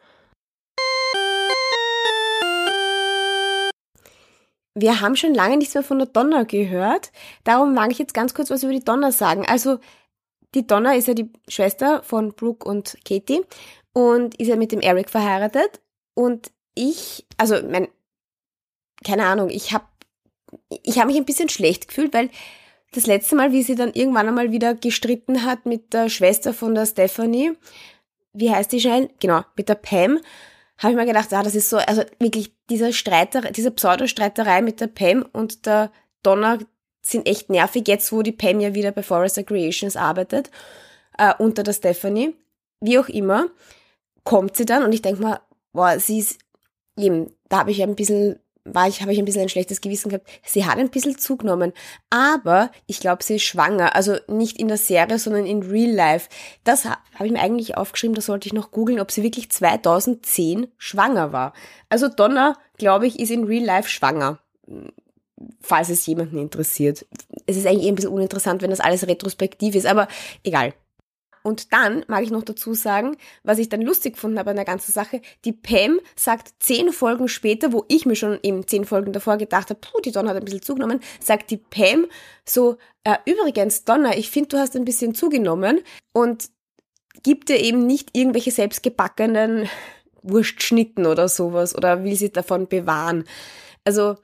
Wir 4.76 5.02
haben 5.02 5.16
schon 5.16 5.34
lange 5.34 5.58
nichts 5.58 5.74
mehr 5.74 5.84
von 5.84 5.98
der 5.98 6.08
Donna 6.08 6.44
gehört, 6.44 7.12
darum 7.44 7.74
mag 7.74 7.92
ich 7.92 7.98
jetzt 7.98 8.14
ganz 8.14 8.36
kurz 8.36 8.52
was 8.52 8.62
über 8.62 8.74
die 8.74 8.84
Donna 8.84 9.12
sagen. 9.12 9.44
Also 9.48 9.80
die 10.54 10.68
Donna 10.68 10.94
ist 10.94 11.08
ja 11.08 11.16
die 11.16 11.32
Schwester 11.48 12.04
von 12.04 12.34
Brooke 12.34 12.68
und 12.68 12.98
Katie 13.04 13.42
und 13.94 14.36
ist 14.40 14.48
ja 14.48 14.56
mit 14.56 14.72
dem 14.72 14.82
Eric 14.82 15.10
verheiratet. 15.10 15.82
Und 16.14 16.52
ich, 16.76 17.26
also 17.38 17.56
mein, 17.68 17.88
keine 19.04 19.26
Ahnung, 19.26 19.50
ich 19.50 19.74
habe 19.74 19.86
ich 20.84 21.00
hab 21.00 21.08
mich 21.08 21.18
ein 21.18 21.26
bisschen 21.26 21.50
schlecht 21.50 21.88
gefühlt, 21.88 22.14
weil 22.14 22.30
das 22.94 23.06
letzte 23.06 23.36
Mal, 23.36 23.52
wie 23.52 23.64
sie 23.64 23.76
dann 23.76 23.94
irgendwann 23.94 24.28
einmal 24.28 24.52
wieder 24.52 24.74
gestritten 24.76 25.44
hat 25.44 25.66
mit 25.66 25.94
der 25.94 26.10
Schwester 26.10 26.54
von 26.54 26.74
der 26.74 26.86
Stephanie, 26.86 27.54
wie 28.34 28.52
heißt 28.52 28.72
die 28.72 28.80
schnell? 28.80 29.10
Genau, 29.20 29.42
mit 29.56 29.68
der 29.70 29.76
Pam, 29.76 30.20
habe 30.78 30.92
ich 30.92 30.98
mir 30.98 31.06
gedacht, 31.06 31.34
ah, 31.34 31.44
das 31.44 31.56
ist 31.56 31.70
so, 31.70 31.78
also 31.78 32.04
wirklich 32.20 32.54
dieser 32.70 32.94
Streiter, 32.94 33.42
diese 33.52 33.72
Pseudostreiterei 33.72 34.62
mit 34.62 34.80
der 34.80 34.88
Pam 34.88 35.26
und 35.34 35.66
der 35.66 35.92
Donna 36.22 36.60
sind 37.02 37.28
echt 37.28 37.50
nervig, 37.50 37.88
jetzt 37.88 38.12
wo 38.12 38.22
die 38.22 38.32
Pam 38.32 38.60
ja 38.60 38.76
wieder 38.76 38.92
bei 38.92 39.02
Forrester 39.02 39.44
Creations 39.44 39.96
arbeitet, 39.96 40.52
äh, 41.18 41.34
unter 41.40 41.64
der 41.64 41.74
Stephanie. 41.74 42.36
Wie 42.80 43.00
auch 43.00 43.10
immer, 43.10 43.48
kommt 44.24 44.56
sie 44.56 44.66
dann 44.66 44.84
und 44.84 44.94
ich 44.94 45.02
denke 45.02 45.22
mal, 45.22 45.40
boah, 45.74 46.00
sie 46.00 46.20
ist 46.20 46.40
eben, 46.98 47.34
da 47.50 47.60
habe 47.60 47.72
ich 47.72 47.82
ein 47.82 47.96
bisschen 47.96 48.40
war 48.74 48.88
ich, 48.88 49.02
habe 49.02 49.14
ich 49.14 49.20
ein 49.20 49.26
bisschen 49.26 49.42
ein 49.42 49.50
schlechtes 49.50 49.82
Gewissen 49.82 50.10
gehabt. 50.10 50.28
Sie 50.46 50.66
hat 50.66 50.78
ein 50.78 50.90
bisschen 50.90 51.18
zugenommen. 51.18 51.74
Aber 52.10 52.72
ich 52.86 53.00
glaube, 53.00 53.24
sie 53.24 53.36
ist 53.36 53.44
schwanger. 53.44 53.96
Also 53.96 54.18
nicht 54.28 54.60
in 54.60 54.68
der 54.68 54.78
Serie, 54.78 55.20
sondern 55.20 55.46
in 55.46 55.64
Real 55.64 55.92
Life. 55.92 56.30
Das 56.64 56.86
habe 56.86 57.26
ich 57.26 57.32
mir 57.32 57.40
eigentlich 57.40 57.78
aufgeschrieben, 57.78 58.16
da 58.16 58.22
sollte 58.22 58.48
ich 58.48 58.54
noch 58.54 58.72
googeln, 58.72 59.00
ob 59.00 59.12
sie 59.12 59.24
wirklich 59.24 59.50
2010 59.50 60.68
schwanger 60.78 61.32
war. 61.32 61.54
Also 61.90 62.08
Donna, 62.08 62.56
glaube 62.78 63.08
ich, 63.08 63.20
ist 63.20 63.32
in 63.32 63.46
Real 63.46 63.64
Life 63.64 63.90
schwanger. 63.90 64.40
Falls 65.62 65.90
es 65.90 66.06
jemanden 66.06 66.40
interessiert. 66.40 67.06
Es 67.46 67.58
ist 67.58 67.68
eigentlich 67.68 67.86
eh 67.86 67.90
ein 67.90 67.96
bisschen 67.96 68.12
uninteressant, 68.12 68.62
wenn 68.62 68.72
das 68.72 68.80
alles 68.80 69.08
retrospektiv 69.08 69.76
ist, 69.76 69.86
aber 69.86 70.08
egal. 70.44 70.74
Und 71.48 71.72
dann 71.72 72.04
mag 72.10 72.24
ich 72.24 72.30
noch 72.30 72.44
dazu 72.44 72.74
sagen, 72.74 73.16
was 73.42 73.58
ich 73.58 73.70
dann 73.70 73.82
lustig 73.82 74.16
gefunden 74.16 74.38
habe 74.38 74.50
an 74.50 74.58
der 74.58 74.66
ganzen 74.66 74.92
Sache, 74.92 75.22
die 75.46 75.54
Pam 75.54 76.02
sagt 76.14 76.56
zehn 76.60 76.92
Folgen 76.92 77.30
später, 77.30 77.72
wo 77.72 77.86
ich 77.88 78.06
mir 78.06 78.18
schon 78.18 78.38
eben 78.44 78.68
zehn 78.68 78.84
Folgen 78.84 79.14
davor 79.14 79.38
gedacht 79.38 79.70
habe, 79.70 79.80
puh, 79.80 80.02
die 80.02 80.12
Donna 80.12 80.32
hat 80.32 80.36
ein 80.36 80.44
bisschen 80.44 80.62
zugenommen, 80.62 81.00
sagt 81.22 81.50
die 81.50 81.56
Pam 81.56 82.08
so, 82.44 82.76
äh, 83.06 83.16
übrigens, 83.26 83.86
Donna, 83.86 84.18
ich 84.18 84.30
finde, 84.30 84.50
du 84.50 84.58
hast 84.58 84.76
ein 84.76 84.84
bisschen 84.84 85.16
zugenommen 85.16 85.80
und 86.12 86.50
gibt 87.24 87.48
dir 87.48 87.62
eben 87.62 87.88
nicht 87.88 88.10
irgendwelche 88.12 88.52
selbstgebackenen 88.52 89.70
Wurstschnitten 90.24 91.06
oder 91.06 91.30
sowas 91.30 91.74
oder 91.74 92.04
will 92.04 92.18
sie 92.18 92.30
davon 92.30 92.68
bewahren. 92.68 93.24
Also 93.86 94.18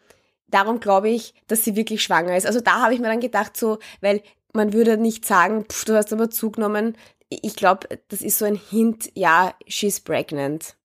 darum 0.54 0.80
glaube 0.80 1.10
ich, 1.10 1.34
dass 1.48 1.64
sie 1.64 1.76
wirklich 1.76 2.04
schwanger 2.04 2.38
ist. 2.38 2.46
Also 2.46 2.62
da 2.62 2.82
habe 2.82 2.94
ich 2.94 3.00
mir 3.00 3.08
dann 3.08 3.20
gedacht, 3.20 3.58
so, 3.58 3.80
weil 4.02 4.22
man 4.54 4.74
würde 4.74 4.98
nicht 4.98 5.26
sagen, 5.26 5.66
pff, 5.66 5.86
du 5.86 5.96
hast 5.96 6.14
aber 6.14 6.30
zugenommen. 6.30 6.96
Ich 7.30 7.56
glaube, 7.56 7.88
das 8.10 8.22
ist 8.22 8.38
so 8.38 8.46
ein 8.46 8.56
Hint, 8.56 9.12
ja, 9.16 9.54
she's 9.68 10.00
pregnant. 10.00 10.76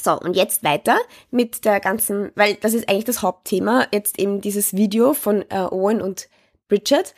So, 0.00 0.18
und 0.20 0.36
jetzt 0.36 0.62
weiter 0.62 0.98
mit 1.30 1.64
der 1.64 1.80
ganzen, 1.80 2.30
weil 2.34 2.54
das 2.54 2.74
ist 2.74 2.88
eigentlich 2.88 3.04
das 3.04 3.22
Hauptthema, 3.22 3.86
jetzt 3.92 4.18
eben 4.18 4.40
dieses 4.40 4.74
Video 4.74 5.12
von 5.12 5.44
äh, 5.50 5.60
Owen 5.70 6.00
und 6.00 6.28
Bridget. 6.68 7.14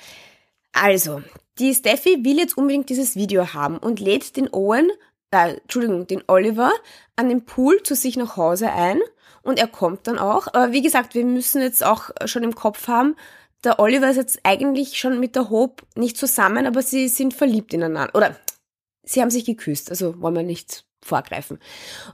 Also, 0.73 1.23
die 1.59 1.75
Steffi 1.75 2.25
will 2.25 2.39
jetzt 2.39 2.57
unbedingt 2.57 2.89
dieses 2.89 3.17
Video 3.17 3.53
haben 3.53 3.77
und 3.77 4.01
lädt 4.01 4.37
den 4.37 4.53
Owen, 4.53 4.91
äh, 5.31 5.57
Entschuldigung, 5.57 6.07
den 6.07 6.23
Oliver 6.27 6.73
an 7.17 7.29
den 7.29 7.45
Pool 7.45 7.83
zu 7.83 7.95
sich 7.95 8.17
nach 8.17 8.37
Hause 8.37 8.73
ein 8.73 9.01
und 9.43 9.59
er 9.59 9.69
kommt 9.69 10.07
dann 10.07 10.19
auch. 10.19 10.47
Aber 10.49 10.73
wie 10.73 10.83
gesagt, 10.83 11.15
wir 11.15 11.25
müssen 11.25 11.63
jetzt 11.63 11.85
auch 11.85 12.11
schon 12.27 12.43
im 12.43 12.55
Kopf 12.55 12.89
haben, 12.89 13.17
der 13.65 13.79
Oliver 13.79 14.09
ist 14.09 14.17
jetzt 14.17 14.41
eigentlich 14.43 14.99
schon 14.99 15.21
mit 15.21 15.37
der 15.37 15.51
Hope 15.51 15.85
nicht 15.95 16.17
zusammen, 16.17 16.67
aber 16.67 16.83
sie 16.83 17.09
sind 17.09 17.35
verliebt 17.35 17.75
ineinander. 17.75 18.15
Oder 18.15 18.37
sie 19.03 19.21
haben 19.21 19.31
sich 19.31 19.45
geküsst, 19.45 19.91
also 19.91 20.21
wollen 20.21 20.35
wir 20.35 20.43
nicht 20.43 20.85
vorgreifen. 21.03 21.59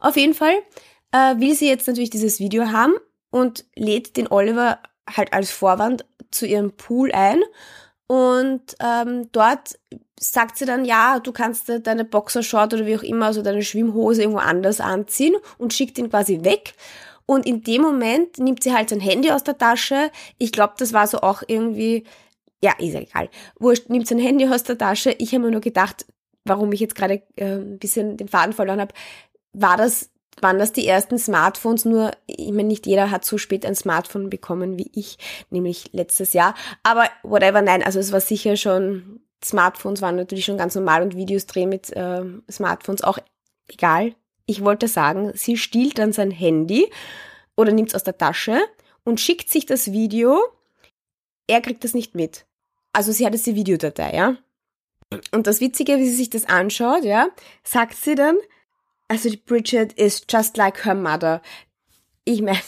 Auf 0.00 0.16
jeden 0.16 0.34
Fall 0.34 0.54
äh, 1.12 1.38
will 1.38 1.54
sie 1.54 1.68
jetzt 1.68 1.86
natürlich 1.86 2.10
dieses 2.10 2.40
Video 2.40 2.72
haben 2.72 2.94
und 3.30 3.64
lädt 3.76 4.16
den 4.16 4.28
Oliver 4.28 4.80
halt 5.08 5.32
als 5.32 5.50
Vorwand 5.50 6.04
zu 6.30 6.46
ihrem 6.46 6.72
Pool 6.72 7.12
ein. 7.12 7.42
Und 8.08 8.76
ähm, 8.80 9.30
dort 9.32 9.78
sagt 10.18 10.56
sie 10.56 10.64
dann, 10.64 10.84
ja, 10.84 11.20
du 11.20 11.32
kannst 11.32 11.70
deine 11.82 12.04
Boxershort 12.04 12.72
oder 12.74 12.86
wie 12.86 12.96
auch 12.96 13.02
immer, 13.02 13.26
also 13.26 13.42
deine 13.42 13.62
Schwimmhose 13.62 14.22
irgendwo 14.22 14.40
anders 14.40 14.80
anziehen 14.80 15.34
und 15.58 15.74
schickt 15.74 15.98
ihn 15.98 16.10
quasi 16.10 16.42
weg. 16.42 16.74
Und 17.26 17.44
in 17.44 17.62
dem 17.62 17.82
Moment 17.82 18.38
nimmt 18.38 18.62
sie 18.62 18.72
halt 18.72 18.88
sein 18.88 19.00
Handy 19.00 19.30
aus 19.30 19.44
der 19.44 19.58
Tasche. 19.58 20.10
Ich 20.38 20.52
glaube, 20.52 20.74
das 20.78 20.92
war 20.92 21.06
so 21.06 21.20
auch 21.20 21.42
irgendwie, 21.46 22.04
ja, 22.62 22.72
ist 22.78 22.94
egal. 22.94 23.28
Wurscht, 23.58 23.90
nimmt 23.90 24.06
sein 24.06 24.18
Handy 24.18 24.46
aus 24.48 24.62
der 24.62 24.78
Tasche. 24.78 25.14
Ich 25.18 25.32
habe 25.32 25.44
mir 25.44 25.50
nur 25.50 25.60
gedacht, 25.60 26.06
warum 26.44 26.72
ich 26.72 26.80
jetzt 26.80 26.94
gerade 26.94 27.22
äh, 27.34 27.56
ein 27.56 27.78
bisschen 27.78 28.16
den 28.16 28.28
Faden 28.28 28.52
verloren 28.52 28.80
habe, 28.80 28.94
war 29.52 29.76
das, 29.76 30.10
waren 30.40 30.58
das 30.58 30.72
die 30.72 30.86
ersten 30.86 31.18
Smartphones, 31.18 31.84
nur, 31.84 32.12
ich 32.26 32.52
meine, 32.52 32.68
nicht 32.68 32.86
jeder 32.86 33.10
hat 33.10 33.24
so 33.24 33.38
spät 33.38 33.66
ein 33.66 33.74
Smartphone 33.74 34.30
bekommen 34.30 34.78
wie 34.78 34.90
ich, 34.94 35.18
nämlich 35.50 35.90
letztes 35.92 36.32
Jahr. 36.32 36.54
Aber 36.82 37.08
whatever, 37.22 37.62
nein, 37.62 37.82
also 37.82 37.98
es 37.98 38.12
war 38.12 38.20
sicher 38.20 38.56
schon, 38.56 39.20
Smartphones 39.44 40.02
waren 40.02 40.16
natürlich 40.16 40.44
schon 40.44 40.58
ganz 40.58 40.74
normal 40.74 41.02
und 41.02 41.16
Videos 41.16 41.46
drehen 41.46 41.68
mit 41.68 41.92
äh, 41.92 42.24
Smartphones 42.50 43.02
auch 43.02 43.18
egal, 43.68 44.14
ich 44.46 44.64
wollte 44.64 44.88
sagen, 44.88 45.32
sie 45.34 45.56
stiehlt 45.56 45.98
dann 45.98 46.12
sein 46.12 46.30
Handy 46.30 46.90
oder 47.56 47.72
nimmt 47.72 47.88
es 47.88 47.94
aus 47.94 48.04
der 48.04 48.16
Tasche 48.16 48.60
und 49.04 49.20
schickt 49.20 49.50
sich 49.50 49.66
das 49.66 49.92
Video. 49.92 50.38
Er 51.48 51.60
kriegt 51.60 51.84
das 51.84 51.94
nicht 51.94 52.14
mit. 52.14 52.46
Also 52.92 53.12
sie 53.12 53.26
hat 53.26 53.34
jetzt 53.34 53.46
die 53.46 53.56
Videodatei, 53.56 54.14
ja. 54.14 54.36
Und 55.32 55.46
das 55.46 55.60
Witzige, 55.60 55.98
wie 55.98 56.08
sie 56.08 56.14
sich 56.14 56.30
das 56.30 56.46
anschaut, 56.46 57.04
ja, 57.04 57.28
sagt 57.62 57.96
sie 57.96 58.14
dann, 58.14 58.36
also 59.08 59.28
die 59.28 59.36
Bridget 59.36 59.92
is 59.92 60.22
just 60.28 60.56
like 60.56 60.84
her 60.84 60.94
mother. 60.94 61.42
Ich 62.24 62.42
meine, 62.42 62.58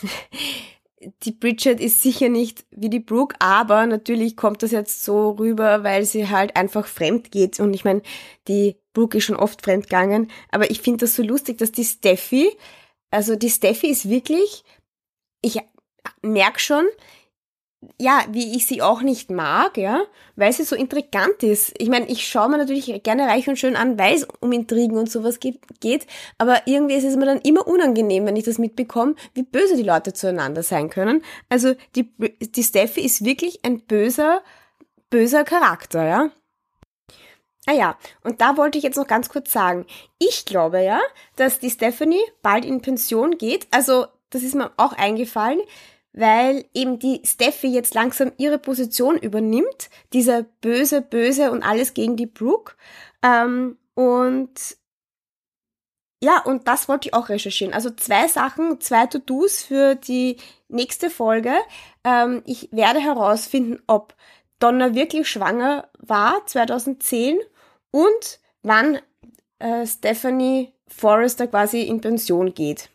die 1.22 1.32
Bridget 1.32 1.80
ist 1.80 2.02
sicher 2.02 2.28
nicht 2.28 2.64
wie 2.70 2.90
die 2.90 3.00
Brooke, 3.00 3.36
aber 3.38 3.86
natürlich 3.86 4.36
kommt 4.36 4.62
das 4.62 4.70
jetzt 4.70 5.04
so 5.04 5.30
rüber, 5.30 5.84
weil 5.84 6.04
sie 6.04 6.28
halt 6.28 6.56
einfach 6.56 6.86
fremd 6.86 7.30
geht. 7.30 7.60
Und 7.60 7.74
ich 7.74 7.84
meine, 7.84 8.02
die 8.48 8.76
Brooke 8.92 9.18
ist 9.18 9.24
schon 9.24 9.36
oft 9.36 9.62
fremdgegangen, 9.62 10.30
aber 10.50 10.70
ich 10.70 10.80
finde 10.80 11.04
das 11.04 11.14
so 11.14 11.22
lustig, 11.22 11.58
dass 11.58 11.72
die 11.72 11.84
Steffi, 11.84 12.50
also 13.10 13.36
die 13.36 13.50
Steffi 13.50 13.88
ist 13.88 14.08
wirklich, 14.08 14.64
ich 15.42 15.60
merke 16.22 16.58
schon, 16.58 16.84
ja, 18.00 18.24
wie 18.30 18.56
ich 18.56 18.66
sie 18.66 18.82
auch 18.82 19.02
nicht 19.02 19.30
mag, 19.30 19.76
ja, 19.76 20.02
weil 20.34 20.52
sie 20.52 20.64
so 20.64 20.74
intrigant 20.74 21.42
ist. 21.42 21.74
Ich 21.78 21.88
meine, 21.88 22.08
ich 22.08 22.26
schaue 22.26 22.48
mir 22.48 22.58
natürlich 22.58 23.02
gerne 23.04 23.26
reich 23.28 23.48
und 23.48 23.58
schön 23.58 23.76
an, 23.76 23.98
weil 23.98 24.14
es 24.16 24.26
um 24.40 24.50
Intrigen 24.50 24.96
und 24.96 25.10
sowas 25.10 25.38
geht, 25.38 26.06
aber 26.38 26.66
irgendwie 26.66 26.94
ist 26.94 27.04
es 27.04 27.16
mir 27.16 27.26
dann 27.26 27.40
immer 27.40 27.66
unangenehm, 27.68 28.26
wenn 28.26 28.36
ich 28.36 28.44
das 28.44 28.58
mitbekomme, 28.58 29.14
wie 29.34 29.44
böse 29.44 29.76
die 29.76 29.84
Leute 29.84 30.12
zueinander 30.12 30.64
sein 30.64 30.90
können. 30.90 31.22
Also 31.48 31.74
die, 31.94 32.10
die 32.40 32.64
Steffi 32.64 33.00
ist 33.00 33.24
wirklich 33.24 33.64
ein 33.64 33.80
böser, 33.80 34.42
böser 35.10 35.44
Charakter, 35.44 36.04
ja. 36.04 36.30
Ah 37.66 37.74
ja, 37.74 37.98
und 38.24 38.40
da 38.40 38.56
wollte 38.56 38.78
ich 38.78 38.84
jetzt 38.84 38.96
noch 38.96 39.06
ganz 39.06 39.28
kurz 39.28 39.52
sagen. 39.52 39.86
Ich 40.18 40.46
glaube 40.46 40.82
ja, 40.82 41.00
dass 41.36 41.60
die 41.60 41.70
Stephanie 41.70 42.22
bald 42.42 42.64
in 42.64 42.80
Pension 42.80 43.36
geht. 43.36 43.68
Also, 43.70 44.06
das 44.30 44.42
ist 44.42 44.54
mir 44.54 44.72
auch 44.78 44.94
eingefallen 44.94 45.60
weil 46.12 46.64
eben 46.74 46.98
die 46.98 47.22
Steffi 47.24 47.68
jetzt 47.68 47.94
langsam 47.94 48.32
ihre 48.38 48.58
Position 48.58 49.16
übernimmt, 49.16 49.90
dieser 50.12 50.42
böse, 50.42 51.02
böse 51.02 51.50
und 51.50 51.62
alles 51.62 51.94
gegen 51.94 52.16
die 52.16 52.26
Brooke. 52.26 52.74
Ähm, 53.22 53.78
und 53.94 54.76
ja, 56.20 56.42
und 56.42 56.66
das 56.66 56.88
wollte 56.88 57.08
ich 57.08 57.14
auch 57.14 57.28
recherchieren. 57.28 57.72
Also 57.72 57.90
zwei 57.90 58.26
Sachen, 58.26 58.80
zwei 58.80 59.06
To-Dos 59.06 59.62
für 59.62 59.94
die 59.94 60.36
nächste 60.68 61.10
Folge. 61.10 61.54
Ähm, 62.04 62.42
ich 62.44 62.68
werde 62.72 62.98
herausfinden, 62.98 63.80
ob 63.86 64.14
Donna 64.58 64.94
wirklich 64.94 65.28
schwanger 65.28 65.88
war 65.98 66.44
2010 66.46 67.38
und 67.92 68.40
wann 68.62 68.98
äh, 69.60 69.86
Stephanie 69.86 70.72
Forrester 70.88 71.46
quasi 71.46 71.82
in 71.82 72.00
Pension 72.00 72.52
geht. 72.54 72.90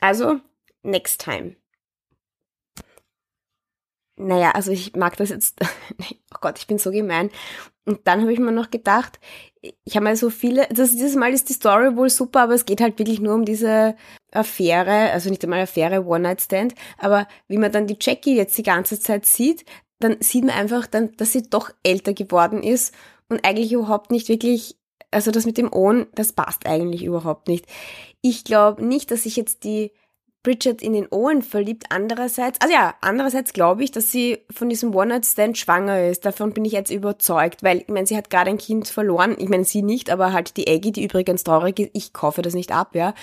Also, 0.00 0.40
next 0.82 1.20
time. 1.20 1.59
Naja, 4.20 4.50
also 4.50 4.70
ich 4.70 4.94
mag 4.96 5.16
das 5.16 5.30
jetzt, 5.30 5.58
oh 6.34 6.38
Gott, 6.40 6.58
ich 6.58 6.66
bin 6.66 6.78
so 6.78 6.90
gemein. 6.90 7.30
Und 7.86 8.00
dann 8.04 8.20
habe 8.20 8.32
ich 8.32 8.38
mir 8.38 8.52
noch 8.52 8.70
gedacht, 8.70 9.18
ich 9.84 9.96
habe 9.96 10.04
mal 10.04 10.16
so 10.16 10.30
viele, 10.30 10.66
das, 10.70 10.90
dieses 10.90 11.16
Mal 11.16 11.32
ist 11.32 11.48
die 11.48 11.54
Story 11.54 11.96
wohl 11.96 12.10
super, 12.10 12.42
aber 12.42 12.54
es 12.54 12.66
geht 12.66 12.80
halt 12.80 12.98
wirklich 12.98 13.20
nur 13.20 13.34
um 13.34 13.44
diese 13.44 13.96
Affäre, 14.30 15.10
also 15.10 15.30
nicht 15.30 15.42
einmal 15.42 15.60
Affäre, 15.60 16.04
One-Night-Stand, 16.04 16.74
aber 16.98 17.26
wie 17.48 17.58
man 17.58 17.72
dann 17.72 17.86
die 17.86 17.96
Jackie 18.00 18.36
jetzt 18.36 18.56
die 18.58 18.62
ganze 18.62 19.00
Zeit 19.00 19.26
sieht, 19.26 19.64
dann 19.98 20.16
sieht 20.20 20.44
man 20.44 20.54
einfach 20.54 20.86
dann, 20.86 21.12
dass 21.16 21.32
sie 21.32 21.48
doch 21.48 21.70
älter 21.82 22.12
geworden 22.12 22.62
ist 22.62 22.94
und 23.28 23.44
eigentlich 23.44 23.72
überhaupt 23.72 24.10
nicht 24.10 24.28
wirklich, 24.28 24.76
also 25.10 25.30
das 25.30 25.46
mit 25.46 25.58
dem 25.58 25.72
Ohn, 25.72 26.06
das 26.14 26.32
passt 26.32 26.66
eigentlich 26.66 27.04
überhaupt 27.04 27.48
nicht. 27.48 27.66
Ich 28.20 28.44
glaube 28.44 28.84
nicht, 28.84 29.10
dass 29.10 29.22
sich 29.22 29.36
jetzt 29.36 29.64
die 29.64 29.92
Bridget 30.42 30.80
in 30.80 30.94
den 30.94 31.06
Owen 31.10 31.42
verliebt. 31.42 31.84
Andererseits, 31.90 32.60
also 32.60 32.72
ja, 32.72 32.94
andererseits 33.00 33.52
glaube 33.52 33.84
ich, 33.84 33.90
dass 33.90 34.10
sie 34.10 34.38
von 34.50 34.68
diesem 34.68 34.94
One-Night-Stand 34.94 35.58
schwanger 35.58 36.06
ist. 36.08 36.24
Davon 36.24 36.52
bin 36.52 36.64
ich 36.64 36.72
jetzt 36.72 36.90
überzeugt, 36.90 37.62
weil, 37.62 37.78
ich 37.78 37.88
meine, 37.88 38.06
sie 38.06 38.16
hat 38.16 38.30
gerade 38.30 38.50
ein 38.50 38.58
Kind 38.58 38.88
verloren. 38.88 39.36
Ich 39.38 39.48
meine, 39.48 39.64
sie 39.64 39.82
nicht, 39.82 40.10
aber 40.10 40.32
halt 40.32 40.56
die 40.56 40.68
Aggie, 40.68 40.92
die 40.92 41.04
übrigens 41.04 41.44
traurig 41.44 41.78
ist. 41.78 41.90
Ich 41.92 42.12
kaufe 42.12 42.42
das 42.42 42.54
nicht 42.54 42.72
ab, 42.72 42.94
ja. 42.94 43.14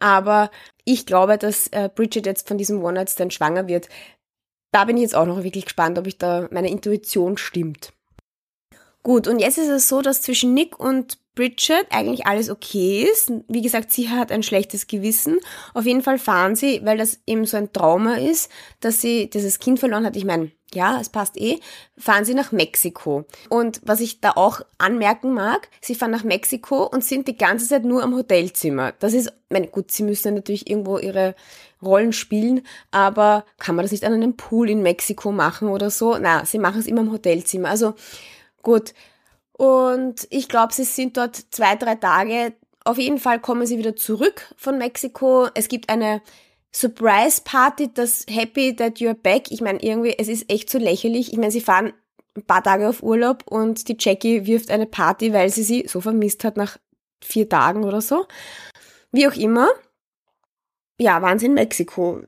Aber 0.00 0.50
ich 0.84 1.06
glaube, 1.06 1.38
dass 1.38 1.68
äh, 1.68 1.88
Bridget 1.94 2.26
jetzt 2.26 2.48
von 2.48 2.58
diesem 2.58 2.82
One-Night-Stand 2.82 3.32
schwanger 3.32 3.68
wird. 3.68 3.88
Da 4.72 4.84
bin 4.84 4.96
ich 4.96 5.02
jetzt 5.02 5.14
auch 5.14 5.26
noch 5.26 5.44
wirklich 5.44 5.64
gespannt, 5.64 5.98
ob 5.98 6.06
ich 6.06 6.18
da 6.18 6.48
meine 6.50 6.70
Intuition 6.70 7.38
stimmt. 7.38 7.92
Gut, 9.02 9.28
und 9.28 9.38
jetzt 9.38 9.58
ist 9.58 9.68
es 9.68 9.88
so, 9.88 10.02
dass 10.02 10.22
zwischen 10.22 10.54
Nick 10.54 10.78
und 10.78 11.18
Bridget 11.38 11.86
eigentlich 11.90 12.26
alles 12.26 12.50
okay 12.50 13.08
ist. 13.12 13.30
Wie 13.46 13.62
gesagt, 13.62 13.92
sie 13.92 14.08
hat 14.08 14.32
ein 14.32 14.42
schlechtes 14.42 14.88
Gewissen. 14.88 15.38
Auf 15.72 15.86
jeden 15.86 16.02
Fall 16.02 16.18
fahren 16.18 16.56
sie, 16.56 16.80
weil 16.84 16.98
das 16.98 17.20
eben 17.26 17.44
so 17.44 17.56
ein 17.56 17.72
Trauma 17.72 18.16
ist, 18.16 18.50
dass 18.80 19.00
sie 19.00 19.30
dieses 19.30 19.60
Kind 19.60 19.78
verloren 19.78 20.04
hat. 20.04 20.16
Ich 20.16 20.24
meine, 20.24 20.50
ja, 20.74 21.00
es 21.00 21.10
passt 21.10 21.36
eh, 21.40 21.60
fahren 21.96 22.24
sie 22.24 22.34
nach 22.34 22.50
Mexiko. 22.50 23.24
Und 23.50 23.80
was 23.84 24.00
ich 24.00 24.20
da 24.20 24.32
auch 24.32 24.62
anmerken 24.78 25.32
mag, 25.32 25.68
sie 25.80 25.94
fahren 25.94 26.10
nach 26.10 26.24
Mexiko 26.24 26.82
und 26.82 27.04
sind 27.04 27.28
die 27.28 27.38
ganze 27.38 27.68
Zeit 27.68 27.84
nur 27.84 28.02
am 28.02 28.16
Hotelzimmer. 28.16 28.92
Das 28.98 29.12
ist, 29.12 29.32
meine, 29.48 29.68
gut, 29.68 29.92
sie 29.92 30.02
müssen 30.02 30.34
natürlich 30.34 30.68
irgendwo 30.68 30.98
ihre 30.98 31.36
Rollen 31.80 32.12
spielen, 32.12 32.62
aber 32.90 33.44
kann 33.58 33.76
man 33.76 33.84
das 33.84 33.92
nicht 33.92 34.04
an 34.04 34.12
einem 34.12 34.36
Pool 34.36 34.68
in 34.68 34.82
Mexiko 34.82 35.30
machen 35.30 35.68
oder 35.68 35.90
so? 35.90 36.18
Na, 36.18 36.44
sie 36.44 36.58
machen 36.58 36.80
es 36.80 36.88
immer 36.88 37.02
im 37.02 37.12
Hotelzimmer. 37.12 37.68
Also, 37.68 37.94
gut, 38.60 38.92
und 39.58 40.28
ich 40.30 40.48
glaube, 40.48 40.72
sie 40.72 40.84
sind 40.84 41.16
dort 41.16 41.34
zwei, 41.50 41.74
drei 41.74 41.96
Tage. 41.96 42.54
Auf 42.84 42.96
jeden 42.96 43.18
Fall 43.18 43.40
kommen 43.40 43.66
sie 43.66 43.76
wieder 43.76 43.96
zurück 43.96 44.54
von 44.56 44.78
Mexiko. 44.78 45.48
Es 45.52 45.66
gibt 45.66 45.88
eine 45.88 46.22
Surprise 46.72 47.42
Party, 47.44 47.92
das 47.92 48.24
Happy 48.30 48.76
That 48.76 48.98
You're 48.98 49.14
Back. 49.14 49.50
Ich 49.50 49.60
meine, 49.60 49.82
irgendwie, 49.82 50.14
es 50.16 50.28
ist 50.28 50.48
echt 50.48 50.70
so 50.70 50.78
lächerlich. 50.78 51.32
Ich 51.32 51.38
meine, 51.38 51.50
sie 51.50 51.60
fahren 51.60 51.92
ein 52.36 52.44
paar 52.44 52.62
Tage 52.62 52.88
auf 52.88 53.02
Urlaub 53.02 53.42
und 53.50 53.88
die 53.88 53.96
Jackie 53.98 54.46
wirft 54.46 54.70
eine 54.70 54.86
Party, 54.86 55.32
weil 55.32 55.50
sie 55.50 55.64
sie 55.64 55.88
so 55.88 56.00
vermisst 56.00 56.44
hat 56.44 56.56
nach 56.56 56.78
vier 57.20 57.48
Tagen 57.48 57.82
oder 57.82 58.00
so. 58.00 58.26
Wie 59.10 59.26
auch 59.26 59.34
immer. 59.34 59.68
Ja, 61.00 61.20
waren 61.20 61.40
sie 61.40 61.46
in 61.46 61.54
Mexiko. 61.54 62.22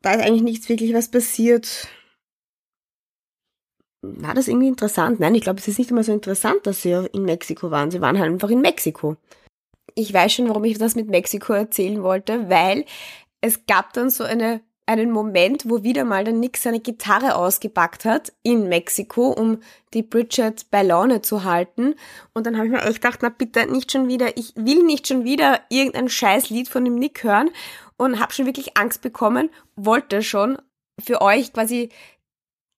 Da 0.00 0.14
ist 0.14 0.22
eigentlich 0.22 0.42
nichts 0.42 0.68
wirklich 0.68 0.92
was 0.94 1.12
passiert 1.12 1.86
war 4.02 4.34
das 4.34 4.48
irgendwie 4.48 4.68
interessant? 4.68 5.20
Nein, 5.20 5.34
ich 5.34 5.42
glaube, 5.42 5.60
es 5.60 5.68
ist 5.68 5.78
nicht 5.78 5.90
immer 5.90 6.02
so 6.02 6.12
interessant, 6.12 6.58
dass 6.64 6.82
sie 6.82 6.90
in 7.12 7.22
Mexiko 7.22 7.70
waren. 7.70 7.90
Sie 7.90 8.00
waren 8.00 8.18
halt 8.18 8.32
einfach 8.32 8.50
in 8.50 8.60
Mexiko. 8.60 9.16
Ich 9.94 10.12
weiß 10.12 10.32
schon, 10.32 10.48
warum 10.48 10.64
ich 10.64 10.78
das 10.78 10.96
mit 10.96 11.08
Mexiko 11.08 11.52
erzählen 11.52 12.02
wollte, 12.02 12.50
weil 12.50 12.84
es 13.40 13.66
gab 13.66 13.92
dann 13.92 14.10
so 14.10 14.24
eine, 14.24 14.60
einen 14.86 15.12
Moment, 15.12 15.68
wo 15.68 15.84
wieder 15.84 16.04
mal 16.04 16.24
der 16.24 16.34
Nick 16.34 16.56
seine 16.56 16.80
Gitarre 16.80 17.36
ausgepackt 17.36 18.04
hat 18.04 18.32
in 18.42 18.68
Mexiko, 18.68 19.28
um 19.28 19.58
die 19.94 20.02
Bridget 20.02 20.70
bei 20.70 20.82
Laune 20.82 21.22
zu 21.22 21.44
halten. 21.44 21.94
Und 22.34 22.46
dann 22.46 22.56
habe 22.56 22.66
ich 22.66 22.72
mir 22.72 22.82
echt 22.82 23.02
gedacht, 23.02 23.20
na 23.22 23.28
bitte 23.28 23.70
nicht 23.70 23.92
schon 23.92 24.08
wieder, 24.08 24.36
ich 24.36 24.54
will 24.56 24.82
nicht 24.82 25.06
schon 25.06 25.24
wieder 25.24 25.60
irgendein 25.68 26.08
scheiß 26.08 26.50
Lied 26.50 26.68
von 26.68 26.84
dem 26.84 26.96
Nick 26.96 27.22
hören 27.22 27.50
und 27.96 28.18
habe 28.18 28.32
schon 28.32 28.46
wirklich 28.46 28.76
Angst 28.76 29.00
bekommen, 29.02 29.50
wollte 29.76 30.22
schon 30.22 30.58
für 31.00 31.20
euch 31.20 31.52
quasi 31.52 31.90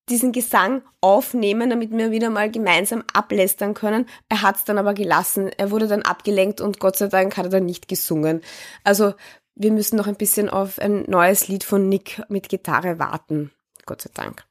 diesen 0.09 0.33
Gesang 0.33 0.83
aufnehmen, 1.01 1.71
damit 1.71 1.91
wir 1.91 2.11
wieder 2.11 2.31
mal 2.31 2.51
gemeinsam 2.51 3.05
ablästern 3.13 3.75
können. 3.75 4.07
Er 4.29 4.43
hat 4.43 4.57
es 4.57 4.65
dann 4.65 4.79
aber 4.79 4.95
gelassen. 4.95 5.51
Er 5.57 5.71
wurde 5.71 5.89
dann 5.89 6.03
abgelenkt 6.03 6.61
und 6.61 6.81
Gott 6.81 6.97
sei 6.97 7.09
Dank 7.09 7.37
hat 7.37 7.47
er 7.47 7.51
dann 7.51 7.67
nicht 7.67 7.89
gesungen. 7.89 8.43
Also 8.83 9.15
wir 9.55 9.73
müssen 9.73 9.97
noch 9.97 10.07
ein 10.07 10.17
bisschen 10.17 10.49
auf 10.49 10.79
ein 10.79 11.05
neues 11.09 11.49
Lied 11.49 11.65
von 11.65 11.89
Nick 11.89 12.23
mit 12.29 12.49
Gitarre 12.49 12.99
warten. 12.99 13.53
Gott 13.87 14.03
sei 14.03 14.11
Dank. 14.13 14.45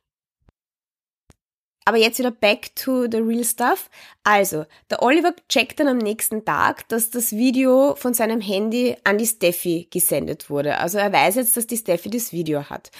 Aber 1.86 1.98
jetzt 1.98 2.18
wieder 2.18 2.32
back 2.32 2.76
to 2.76 3.08
the 3.12 3.18
real 3.18 3.44
stuff. 3.44 3.90
Also, 4.24 4.66
der 4.90 5.04
Oliver 5.04 5.34
checkt 5.50 5.82
dann 5.82 5.90
am 5.90 5.98
nächsten 5.98 6.46
Tag, 6.46 6.88
dass 6.88 7.10
das 7.10 7.34
Video 7.34 7.96
von 7.96 8.14
seinem 8.14 8.40
Handy 8.40 8.96
an 9.04 9.18
die 9.18 9.28
Steffi 9.28 9.88
gesendet 9.92 10.50
wurde. 10.50 10.78
Also 10.78 10.98
er 10.98 11.12
weiß 11.12 11.36
jetzt, 11.36 11.58
dass 11.58 11.68
die 11.68 11.76
Steffi 11.76 12.10
das 12.10 12.32
Video 12.32 12.70
hat. 12.70 12.92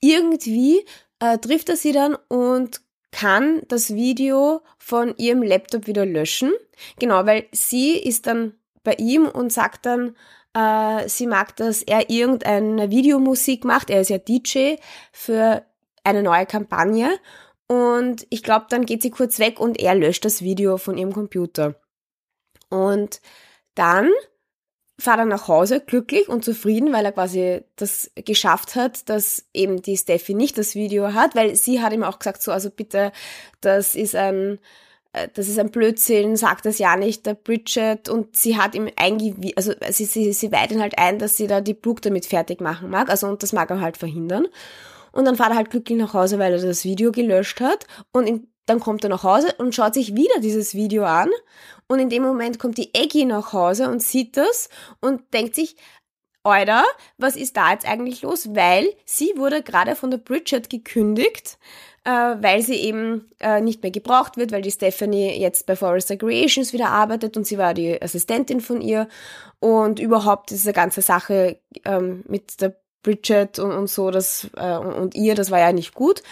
Irgendwie 0.00 0.86
äh, 1.20 1.38
trifft 1.38 1.68
er 1.68 1.76
sie 1.76 1.92
dann 1.92 2.16
und 2.28 2.80
kann 3.12 3.62
das 3.68 3.94
Video 3.94 4.62
von 4.78 5.14
ihrem 5.16 5.42
Laptop 5.42 5.86
wieder 5.86 6.06
löschen. 6.06 6.52
Genau, 6.98 7.26
weil 7.26 7.46
sie 7.52 7.96
ist 7.98 8.26
dann 8.26 8.54
bei 8.82 8.94
ihm 8.94 9.26
und 9.26 9.52
sagt 9.52 9.86
dann, 9.86 10.16
äh, 10.54 11.08
sie 11.08 11.26
mag, 11.26 11.56
dass 11.56 11.82
er 11.82 12.10
irgendeine 12.10 12.90
Videomusik 12.90 13.64
macht. 13.64 13.90
Er 13.90 14.00
ist 14.00 14.10
ja 14.10 14.18
DJ 14.18 14.76
für 15.12 15.64
eine 16.04 16.22
neue 16.22 16.46
Kampagne. 16.46 17.18
Und 17.66 18.26
ich 18.30 18.42
glaube, 18.42 18.66
dann 18.68 18.86
geht 18.86 19.02
sie 19.02 19.10
kurz 19.10 19.38
weg 19.38 19.60
und 19.60 19.78
er 19.78 19.94
löscht 19.94 20.24
das 20.24 20.42
Video 20.42 20.76
von 20.76 20.98
ihrem 20.98 21.12
Computer. 21.12 21.76
Und 22.68 23.20
dann 23.74 24.10
fahrt 25.00 25.20
er 25.20 25.24
nach 25.24 25.48
Hause 25.48 25.80
glücklich 25.80 26.28
und 26.28 26.44
zufrieden, 26.44 26.92
weil 26.92 27.04
er 27.04 27.12
quasi 27.12 27.62
das 27.76 28.10
geschafft 28.14 28.76
hat, 28.76 29.08
dass 29.08 29.46
eben 29.52 29.82
die 29.82 29.96
Steffi 29.96 30.34
nicht 30.34 30.58
das 30.58 30.74
Video 30.74 31.14
hat, 31.14 31.34
weil 31.34 31.56
sie 31.56 31.80
hat 31.80 31.92
ihm 31.92 32.04
auch 32.04 32.18
gesagt, 32.18 32.42
so, 32.42 32.52
also 32.52 32.70
bitte, 32.70 33.12
das 33.60 33.94
ist 33.94 34.14
ein, 34.14 34.58
äh, 35.12 35.28
das 35.34 35.48
ist 35.48 35.58
ein 35.58 35.70
Blödsinn, 35.70 36.36
sagt 36.36 36.66
das 36.66 36.78
ja 36.78 36.96
nicht 36.96 37.26
der 37.26 37.34
Bridget. 37.34 38.08
Und 38.08 38.36
sie 38.36 38.56
hat 38.56 38.74
ihm 38.74 38.88
eingewiesen, 38.96 39.54
also 39.56 39.72
sie, 39.90 40.04
sie, 40.04 40.32
sie 40.32 40.52
weiht 40.52 40.70
ihn 40.70 40.80
halt 40.80 40.98
ein, 40.98 41.18
dass 41.18 41.36
sie 41.36 41.46
da 41.46 41.60
die 41.60 41.74
Brooke 41.74 42.02
damit 42.02 42.26
fertig 42.26 42.60
machen 42.60 42.90
mag, 42.90 43.08
also 43.10 43.26
und 43.26 43.42
das 43.42 43.52
mag 43.52 43.70
er 43.70 43.80
halt 43.80 43.96
verhindern. 43.96 44.46
Und 45.12 45.24
dann 45.24 45.36
fährt 45.36 45.50
er 45.50 45.56
halt 45.56 45.70
glücklich 45.70 45.98
nach 45.98 46.14
Hause, 46.14 46.38
weil 46.38 46.52
er 46.52 46.60
das 46.60 46.84
Video 46.84 47.10
gelöscht 47.10 47.60
hat. 47.60 47.86
Und 48.12 48.28
in, 48.28 48.46
dann 48.70 48.78
kommt 48.78 49.02
er 49.02 49.10
nach 49.10 49.24
Hause 49.24 49.52
und 49.58 49.74
schaut 49.74 49.94
sich 49.94 50.14
wieder 50.14 50.38
dieses 50.40 50.74
Video 50.74 51.04
an 51.04 51.28
und 51.88 51.98
in 51.98 52.08
dem 52.08 52.22
Moment 52.22 52.60
kommt 52.60 52.78
die 52.78 52.94
Eggy 52.94 53.24
nach 53.24 53.52
Hause 53.52 53.90
und 53.90 54.00
sieht 54.00 54.36
das 54.36 54.68
und 55.00 55.34
denkt 55.34 55.56
sich, 55.56 55.74
Alter, 56.44 56.84
was 57.18 57.34
ist 57.34 57.56
da 57.56 57.72
jetzt 57.72 57.86
eigentlich 57.86 58.22
los? 58.22 58.54
Weil 58.54 58.94
sie 59.04 59.32
wurde 59.36 59.62
gerade 59.62 59.96
von 59.96 60.12
der 60.12 60.18
Bridget 60.18 60.70
gekündigt, 60.70 61.58
äh, 62.04 62.10
weil 62.10 62.62
sie 62.62 62.76
eben 62.76 63.28
äh, 63.40 63.60
nicht 63.60 63.82
mehr 63.82 63.90
gebraucht 63.90 64.36
wird, 64.36 64.52
weil 64.52 64.62
die 64.62 64.70
Stephanie 64.70 65.32
jetzt 65.38 65.66
bei 65.66 65.74
Forrester 65.74 66.16
Creations 66.16 66.72
wieder 66.72 66.90
arbeitet 66.90 67.36
und 67.36 67.48
sie 67.48 67.58
war 67.58 67.74
die 67.74 68.00
Assistentin 68.00 68.60
von 68.60 68.80
ihr. 68.80 69.08
Und 69.58 69.98
überhaupt 69.98 70.50
diese 70.50 70.72
ganze 70.72 71.02
Sache 71.02 71.58
ähm, 71.84 72.22
mit 72.28 72.60
der 72.60 72.76
Bridget 73.02 73.58
und, 73.58 73.72
und 73.72 73.88
so 73.88 74.12
das, 74.12 74.48
äh, 74.56 74.76
und 74.76 75.16
ihr, 75.16 75.34
das 75.34 75.50
war 75.50 75.58
ja 75.58 75.72
nicht 75.72 75.92
gut 75.92 76.22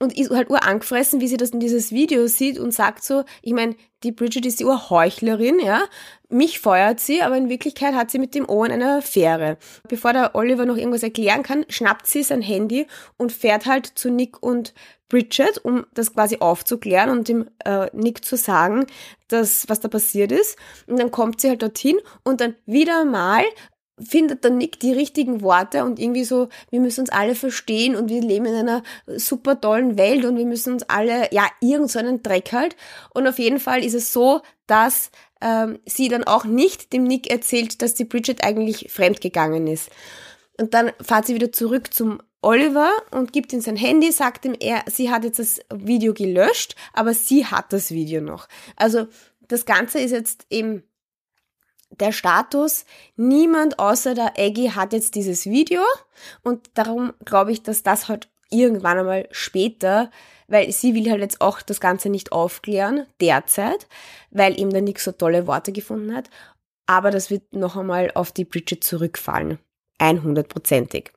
und 0.00 0.16
ist 0.16 0.30
halt 0.30 0.50
urangefressen, 0.50 1.20
wie 1.20 1.28
sie 1.28 1.36
das 1.36 1.50
in 1.50 1.60
dieses 1.60 1.92
Video 1.92 2.26
sieht 2.26 2.58
und 2.58 2.72
sagt 2.72 3.04
so, 3.04 3.24
ich 3.42 3.52
meine, 3.52 3.76
die 4.02 4.12
Bridget 4.12 4.46
ist 4.46 4.58
die 4.58 4.64
Urheuchlerin, 4.64 5.60
ja, 5.60 5.82
mich 6.30 6.58
feuert 6.58 7.00
sie, 7.00 7.22
aber 7.22 7.36
in 7.36 7.50
Wirklichkeit 7.50 7.94
hat 7.94 8.10
sie 8.10 8.18
mit 8.18 8.34
dem 8.34 8.48
Owen 8.48 8.72
eine 8.72 8.96
Affäre. 8.98 9.58
Bevor 9.88 10.14
der 10.14 10.34
Oliver 10.34 10.64
noch 10.64 10.76
irgendwas 10.76 11.02
erklären 11.02 11.42
kann, 11.42 11.66
schnappt 11.68 12.06
sie 12.06 12.22
sein 12.22 12.40
Handy 12.40 12.86
und 13.18 13.30
fährt 13.30 13.66
halt 13.66 13.86
zu 13.86 14.10
Nick 14.10 14.42
und 14.42 14.72
Bridget, 15.10 15.58
um 15.64 15.84
das 15.92 16.14
quasi 16.14 16.38
aufzuklären 16.38 17.10
und 17.10 17.28
dem 17.28 17.50
äh, 17.64 17.88
Nick 17.92 18.24
zu 18.24 18.36
sagen, 18.36 18.86
dass, 19.28 19.68
was 19.68 19.80
da 19.80 19.88
passiert 19.88 20.32
ist. 20.32 20.56
Und 20.86 20.98
dann 20.98 21.10
kommt 21.10 21.40
sie 21.40 21.50
halt 21.50 21.62
dorthin 21.62 21.98
und 22.24 22.40
dann 22.40 22.54
wieder 22.64 23.04
mal 23.04 23.42
findet 24.02 24.44
der 24.44 24.50
Nick 24.50 24.80
die 24.80 24.92
richtigen 24.92 25.42
Worte 25.42 25.84
und 25.84 25.98
irgendwie 25.98 26.24
so, 26.24 26.48
wir 26.70 26.80
müssen 26.80 27.00
uns 27.00 27.10
alle 27.10 27.34
verstehen 27.34 27.96
und 27.96 28.08
wir 28.08 28.20
leben 28.20 28.46
in 28.46 28.54
einer 28.54 28.82
super 29.06 29.60
tollen 29.60 29.98
Welt 29.98 30.24
und 30.24 30.36
wir 30.36 30.46
müssen 30.46 30.74
uns 30.74 30.82
alle, 30.84 31.28
ja, 31.32 31.46
irgend 31.60 31.90
so 31.90 31.98
einen 31.98 32.22
Dreck 32.22 32.52
halt. 32.52 32.76
Und 33.14 33.26
auf 33.26 33.38
jeden 33.38 33.60
Fall 33.60 33.84
ist 33.84 33.94
es 33.94 34.12
so, 34.12 34.40
dass 34.66 35.10
ähm, 35.40 35.78
sie 35.86 36.08
dann 36.08 36.24
auch 36.24 36.44
nicht 36.44 36.92
dem 36.92 37.04
Nick 37.04 37.30
erzählt, 37.30 37.82
dass 37.82 37.94
die 37.94 38.04
Bridget 38.04 38.44
eigentlich 38.44 38.90
fremdgegangen 38.90 39.66
ist. 39.66 39.90
Und 40.58 40.74
dann 40.74 40.92
fahrt 41.00 41.26
sie 41.26 41.34
wieder 41.34 41.52
zurück 41.52 41.92
zum 41.92 42.20
Oliver 42.42 42.90
und 43.10 43.32
gibt 43.32 43.52
ihm 43.52 43.60
sein 43.60 43.76
Handy, 43.76 44.12
sagt 44.12 44.44
ihm, 44.44 44.54
er, 44.58 44.84
sie 44.86 45.10
hat 45.10 45.24
jetzt 45.24 45.38
das 45.38 45.60
Video 45.72 46.14
gelöscht, 46.14 46.74
aber 46.92 47.12
sie 47.12 47.46
hat 47.46 47.72
das 47.72 47.90
Video 47.90 48.20
noch. 48.20 48.48
Also 48.76 49.06
das 49.48 49.66
Ganze 49.66 50.00
ist 50.00 50.12
jetzt 50.12 50.46
eben 50.48 50.82
der 52.00 52.12
Status, 52.12 52.84
niemand 53.16 53.78
außer 53.78 54.14
der 54.14 54.38
Eggy 54.38 54.70
hat 54.74 54.92
jetzt 54.92 55.14
dieses 55.14 55.46
Video 55.46 55.82
und 56.42 56.70
darum 56.74 57.12
glaube 57.24 57.52
ich, 57.52 57.62
dass 57.62 57.82
das 57.82 58.08
halt 58.08 58.28
irgendwann 58.50 58.98
einmal 58.98 59.28
später, 59.30 60.10
weil 60.48 60.72
sie 60.72 60.94
will 60.94 61.10
halt 61.10 61.20
jetzt 61.20 61.40
auch 61.40 61.62
das 61.62 61.80
Ganze 61.80 62.08
nicht 62.08 62.32
aufklären, 62.32 63.06
derzeit, 63.20 63.86
weil 64.30 64.58
ihm 64.58 64.70
der 64.70 64.82
Nick 64.82 65.00
so 65.00 65.12
tolle 65.12 65.46
Worte 65.46 65.72
gefunden 65.72 66.14
hat, 66.14 66.30
aber 66.86 67.10
das 67.10 67.30
wird 67.30 67.54
noch 67.54 67.76
einmal 67.76 68.10
auf 68.14 68.32
die 68.32 68.44
Bridget 68.44 68.82
zurückfallen. 68.82 69.58
100%ig. 70.00 71.12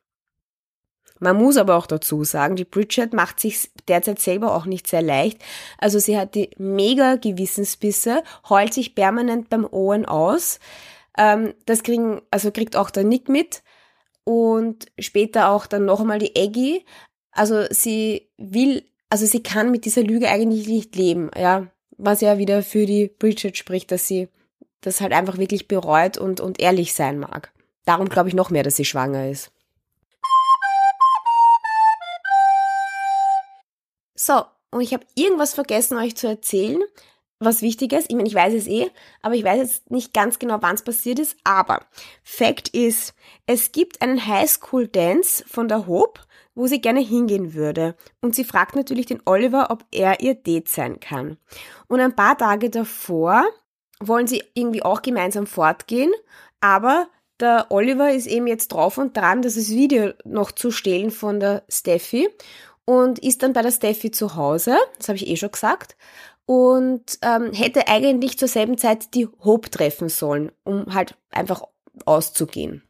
Man 1.23 1.37
muss 1.37 1.55
aber 1.55 1.77
auch 1.77 1.87
dazu 1.87 2.25
sagen, 2.25 2.57
die 2.57 2.65
Bridget 2.65 3.13
macht 3.13 3.39
sich 3.39 3.71
derzeit 3.87 4.19
selber 4.19 4.53
auch 4.53 4.65
nicht 4.65 4.87
sehr 4.87 5.01
leicht. 5.01 5.39
Also 5.77 5.97
sie 5.97 6.17
hat 6.17 6.35
die 6.35 6.49
mega 6.57 7.15
Gewissensbisse, 7.15 8.23
heult 8.49 8.73
sich 8.73 8.93
permanent 8.93 9.49
beim 9.49 9.65
Owen 9.65 10.05
aus. 10.05 10.59
Ähm, 11.17 11.53
das 11.65 11.83
kriegen, 11.83 12.21
also 12.29 12.51
kriegt 12.51 12.75
auch 12.75 12.89
der 12.89 13.05
Nick 13.05 13.29
mit. 13.29 13.63
und 14.25 14.87
später 14.99 15.49
auch 15.49 15.65
dann 15.65 15.85
noch 15.85 16.01
einmal 16.01 16.19
die 16.19 16.35
Eggy. 16.35 16.85
Also 17.31 17.65
sie 17.69 18.29
will, 18.37 18.83
also 19.09 19.25
sie 19.25 19.43
kann 19.43 19.71
mit 19.71 19.85
dieser 19.85 20.03
Lüge 20.03 20.29
eigentlich 20.29 20.67
nicht 20.67 20.95
leben, 20.95 21.31
ja. 21.37 21.67
Was 21.97 22.21
ja 22.21 22.37
wieder 22.37 22.63
für 22.63 22.85
die 22.85 23.07
Bridget 23.07 23.57
spricht, 23.57 23.91
dass 23.91 24.07
sie 24.07 24.27
das 24.81 24.99
halt 24.99 25.13
einfach 25.13 25.37
wirklich 25.37 25.67
bereut 25.67 26.17
und, 26.17 26.41
und 26.41 26.59
ehrlich 26.59 26.93
sein 26.93 27.19
mag. 27.19 27.53
Darum 27.85 28.09
glaube 28.09 28.29
ich 28.29 28.35
noch 28.35 28.49
mehr, 28.49 28.63
dass 28.63 28.75
sie 28.75 28.85
schwanger 28.85 29.29
ist. 29.29 29.51
So, 34.25 34.45
und 34.71 34.79
ich 34.79 34.93
habe 34.93 35.05
irgendwas 35.15 35.53
vergessen, 35.53 35.97
euch 35.97 36.15
zu 36.15 36.27
erzählen, 36.27 36.81
was 37.39 37.61
wichtig 37.61 37.91
ist. 37.91 38.09
Ich 38.09 38.15
meine, 38.15 38.29
ich 38.29 38.33
weiß 38.33 38.53
es 38.53 38.67
eh, 38.67 38.89
aber 39.21 39.35
ich 39.35 39.43
weiß 39.43 39.57
jetzt 39.57 39.91
nicht 39.91 40.13
ganz 40.13 40.39
genau, 40.39 40.59
wann 40.61 40.75
es 40.75 40.81
passiert 40.81 41.19
ist. 41.19 41.35
Aber 41.43 41.81
Fact 42.23 42.69
ist, 42.69 43.15
es 43.47 43.73
gibt 43.73 44.01
einen 44.01 44.25
Highschool-Dance 44.25 45.43
von 45.45 45.67
der 45.67 45.87
Hope, 45.87 46.21
wo 46.55 46.67
sie 46.67 46.79
gerne 46.79 47.01
hingehen 47.01 47.53
würde. 47.53 47.97
Und 48.21 48.33
sie 48.33 48.45
fragt 48.45 48.77
natürlich 48.77 49.07
den 49.07 49.21
Oliver, 49.25 49.71
ob 49.71 49.83
er 49.91 50.21
ihr 50.21 50.35
Date 50.35 50.69
sein 50.69 51.01
kann. 51.01 51.35
Und 51.89 51.99
ein 51.99 52.15
paar 52.15 52.37
Tage 52.37 52.69
davor 52.69 53.43
wollen 53.99 54.27
sie 54.27 54.41
irgendwie 54.53 54.83
auch 54.83 55.01
gemeinsam 55.01 55.47
fortgehen, 55.47 56.13
aber 56.61 57.09
der 57.41 57.65
Oliver 57.71 58.13
ist 58.13 58.27
eben 58.27 58.47
jetzt 58.47 58.69
drauf 58.69 58.97
und 58.97 59.17
dran, 59.17 59.41
das 59.41 59.57
Video 59.67 60.13
noch 60.23 60.53
zu 60.53 60.71
stehlen 60.71 61.11
von 61.11 61.41
der 61.41 61.63
Steffi 61.67 62.29
und 62.85 63.19
ist 63.19 63.43
dann 63.43 63.53
bei 63.53 63.61
der 63.61 63.71
Steffi 63.71 64.11
zu 64.11 64.35
Hause, 64.35 64.77
das 64.97 65.09
habe 65.09 65.17
ich 65.17 65.27
eh 65.27 65.35
schon 65.35 65.51
gesagt, 65.51 65.95
und 66.45 67.19
ähm, 67.21 67.53
hätte 67.53 67.87
eigentlich 67.87 68.37
zur 68.37 68.47
selben 68.47 68.77
Zeit 68.77 69.13
die 69.13 69.27
Hope 69.43 69.69
treffen 69.69 70.09
sollen, 70.09 70.51
um 70.63 70.93
halt 70.93 71.15
einfach 71.29 71.63
auszugehen. 72.05 72.83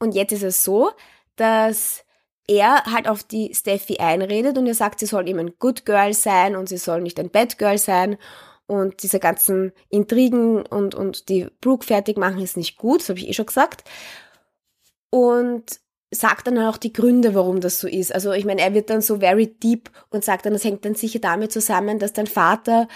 Und 0.00 0.14
jetzt 0.14 0.32
ist 0.32 0.42
es 0.42 0.64
so, 0.64 0.90
dass 1.36 2.04
er 2.46 2.84
halt 2.84 3.08
auf 3.08 3.22
die 3.22 3.54
Steffi 3.54 3.98
einredet 3.98 4.58
und 4.58 4.66
er 4.66 4.74
sagt, 4.74 5.00
sie 5.00 5.06
soll 5.06 5.28
eben 5.28 5.38
ein 5.38 5.54
Good 5.58 5.86
Girl 5.86 6.12
sein 6.12 6.56
und 6.56 6.68
sie 6.68 6.76
soll 6.76 7.00
nicht 7.00 7.18
ein 7.18 7.30
Bad 7.30 7.58
Girl 7.58 7.78
sein 7.78 8.18
und 8.66 9.02
diese 9.02 9.20
ganzen 9.20 9.72
Intrigen 9.88 10.66
und, 10.66 10.94
und 10.94 11.28
die 11.28 11.48
Brooke 11.60 11.86
fertig 11.86 12.18
machen 12.18 12.40
ist 12.40 12.56
nicht 12.56 12.76
gut, 12.76 13.00
das 13.00 13.08
habe 13.08 13.18
ich 13.18 13.28
eh 13.28 13.32
schon 13.32 13.46
gesagt. 13.46 13.84
Und 15.10 15.80
sagt 16.14 16.46
dann 16.46 16.58
auch 16.58 16.76
die 16.76 16.92
Gründe, 16.92 17.34
warum 17.34 17.60
das 17.60 17.78
so 17.80 17.88
ist. 17.88 18.14
Also 18.14 18.32
ich 18.32 18.44
meine, 18.44 18.62
er 18.62 18.74
wird 18.74 18.90
dann 18.90 19.00
so 19.00 19.18
very 19.18 19.46
deep 19.46 19.90
und 20.10 20.24
sagt 20.24 20.46
dann, 20.46 20.52
das 20.52 20.64
hängt 20.64 20.84
dann 20.84 20.94
sicher 20.94 21.18
damit 21.18 21.52
zusammen, 21.52 21.98
dass 21.98 22.12
dein 22.12 22.26
Vater 22.26 22.88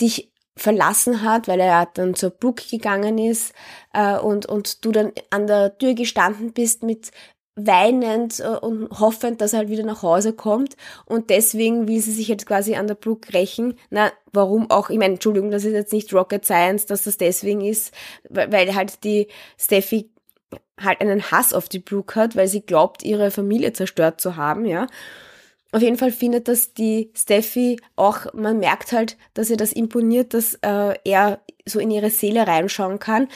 dich 0.00 0.32
verlassen 0.56 1.22
hat, 1.22 1.48
weil 1.48 1.60
er 1.60 1.88
dann 1.92 2.14
zur 2.14 2.30
Brooke 2.30 2.64
gegangen 2.70 3.18
ist 3.18 3.52
äh, 3.92 4.16
und, 4.18 4.46
und 4.46 4.84
du 4.84 4.92
dann 4.92 5.12
an 5.30 5.46
der 5.46 5.76
Tür 5.76 5.94
gestanden 5.94 6.52
bist 6.52 6.82
mit 6.82 7.10
weinend 7.56 8.40
äh, 8.40 8.48
und 8.48 8.90
hoffend, 9.00 9.40
dass 9.40 9.52
er 9.52 9.60
halt 9.60 9.68
wieder 9.68 9.84
nach 9.84 10.02
Hause 10.02 10.32
kommt. 10.32 10.76
Und 11.04 11.30
deswegen 11.30 11.88
will 11.88 12.00
sie 12.00 12.12
sich 12.12 12.28
jetzt 12.28 12.46
quasi 12.46 12.74
an 12.76 12.86
der 12.86 12.94
Brooke 12.94 13.32
rächen. 13.32 13.74
Na, 13.90 14.12
warum 14.32 14.70
auch? 14.70 14.90
Ich 14.90 14.98
meine, 14.98 15.14
Entschuldigung, 15.14 15.50
das 15.50 15.64
ist 15.64 15.72
jetzt 15.72 15.92
nicht 15.92 16.12
Rocket 16.12 16.44
Science, 16.44 16.86
dass 16.86 17.04
das 17.04 17.16
deswegen 17.18 17.62
ist, 17.62 17.92
weil 18.28 18.74
halt 18.74 19.04
die 19.04 19.28
Steffi 19.58 20.10
halt 20.80 21.00
einen 21.00 21.30
Hass 21.30 21.52
auf 21.52 21.68
die 21.68 21.78
Brooke 21.78 22.14
hat, 22.14 22.36
weil 22.36 22.48
sie 22.48 22.60
glaubt, 22.60 23.02
ihre 23.02 23.30
Familie 23.30 23.72
zerstört 23.72 24.20
zu 24.20 24.36
haben, 24.36 24.64
ja. 24.66 24.86
Auf 25.72 25.82
jeden 25.82 25.98
Fall 25.98 26.12
findet 26.12 26.48
das 26.48 26.74
die 26.74 27.10
Steffi 27.14 27.80
auch, 27.96 28.32
man 28.32 28.58
merkt 28.58 28.92
halt, 28.92 29.16
dass 29.34 29.50
ihr 29.50 29.56
das 29.56 29.72
imponiert, 29.72 30.32
dass 30.32 30.54
äh, 30.62 30.94
er 31.04 31.40
so 31.66 31.80
in 31.80 31.90
ihre 31.90 32.10
Seele 32.10 32.46
reinschauen 32.46 32.98
kann. 32.98 33.28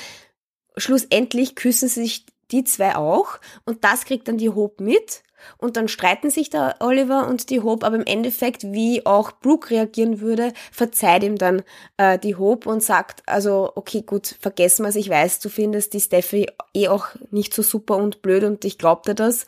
Schlussendlich 0.76 1.56
küssen 1.56 1.88
sich 1.88 2.24
die 2.50 2.64
zwei 2.64 2.96
auch 2.96 3.40
und 3.64 3.84
das 3.84 4.04
kriegt 4.04 4.28
dann 4.28 4.38
die 4.38 4.48
Hope 4.48 4.82
mit 4.82 5.22
und 5.58 5.76
dann 5.76 5.88
streiten 5.88 6.30
sich 6.30 6.50
der 6.50 6.76
Oliver 6.80 7.28
und 7.28 7.50
die 7.50 7.60
Hope, 7.60 7.86
aber 7.86 7.96
im 7.96 8.06
Endeffekt, 8.06 8.64
wie 8.72 9.04
auch 9.06 9.32
Brooke 9.32 9.70
reagieren 9.70 10.20
würde, 10.20 10.52
verzeiht 10.72 11.22
ihm 11.22 11.36
dann 11.36 11.62
äh, 11.96 12.18
die 12.18 12.36
Hope 12.36 12.68
und 12.68 12.82
sagt, 12.82 13.22
also 13.26 13.72
okay, 13.74 14.02
gut, 14.02 14.36
vergessen 14.40 14.84
wir 14.84 14.88
es, 14.90 14.96
ich 14.96 15.10
weiß, 15.10 15.40
du 15.40 15.48
findest 15.48 15.94
die 15.94 16.00
Steffi 16.00 16.46
eh 16.74 16.88
auch 16.88 17.08
nicht 17.30 17.54
so 17.54 17.62
super 17.62 17.96
und 17.96 18.22
blöd 18.22 18.44
und 18.44 18.64
ich 18.64 18.78
glaubte 18.78 19.14
das. 19.14 19.46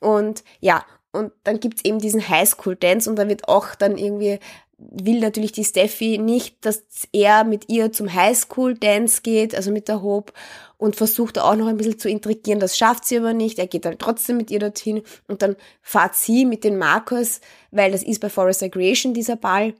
Und 0.00 0.44
ja, 0.60 0.84
und 1.12 1.32
dann 1.44 1.58
gibt's 1.58 1.84
eben 1.84 1.98
diesen 1.98 2.28
Highschool-Dance 2.28 3.08
und 3.08 3.16
da 3.16 3.28
wird 3.28 3.48
auch 3.48 3.74
dann 3.74 3.96
irgendwie 3.96 4.38
will 4.78 5.18
natürlich 5.18 5.52
die 5.52 5.64
Steffi 5.64 6.18
nicht, 6.18 6.64
dass 6.64 6.84
er 7.12 7.44
mit 7.44 7.68
ihr 7.68 7.92
zum 7.92 8.12
Highschool-Dance 8.12 9.22
geht, 9.22 9.54
also 9.54 9.72
mit 9.72 9.88
der 9.88 10.02
Hope, 10.02 10.32
und 10.76 10.94
versucht 10.94 11.38
auch 11.38 11.56
noch 11.56 11.66
ein 11.66 11.76
bisschen 11.76 11.98
zu 11.98 12.08
intrigieren. 12.08 12.60
Das 12.60 12.78
schafft 12.78 13.04
sie 13.04 13.18
aber 13.18 13.32
nicht. 13.32 13.58
Er 13.58 13.66
geht 13.66 13.84
dann 13.84 13.98
trotzdem 13.98 14.36
mit 14.36 14.50
ihr 14.52 14.60
dorthin 14.60 15.02
und 15.26 15.42
dann 15.42 15.56
fahrt 15.82 16.14
sie 16.14 16.44
mit 16.44 16.62
den 16.62 16.78
Marcus, 16.78 17.40
weil 17.72 17.90
das 17.90 18.04
ist 18.04 18.20
bei 18.20 18.30
Forest 18.30 18.62
Recreation 18.62 19.12
dieser 19.12 19.34
Ball, 19.34 19.74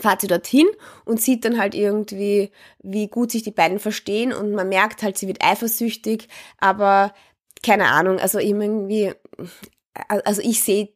fahrt 0.00 0.20
sie 0.20 0.26
dorthin 0.26 0.66
und 1.04 1.20
sieht 1.20 1.44
dann 1.44 1.58
halt 1.58 1.76
irgendwie, 1.76 2.50
wie 2.82 3.06
gut 3.06 3.30
sich 3.30 3.44
die 3.44 3.52
beiden 3.52 3.78
verstehen 3.78 4.32
und 4.32 4.52
man 4.52 4.68
merkt 4.68 5.04
halt, 5.04 5.16
sie 5.16 5.28
wird 5.28 5.44
eifersüchtig, 5.44 6.28
aber 6.58 7.14
keine 7.62 7.86
Ahnung, 7.86 8.18
also 8.18 8.40
irgendwie, 8.40 9.12
also 10.08 10.42
ich 10.42 10.62
sehe 10.62 10.92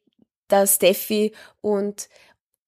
da 0.48 0.66
Steffi 0.66 1.32
und 1.60 2.08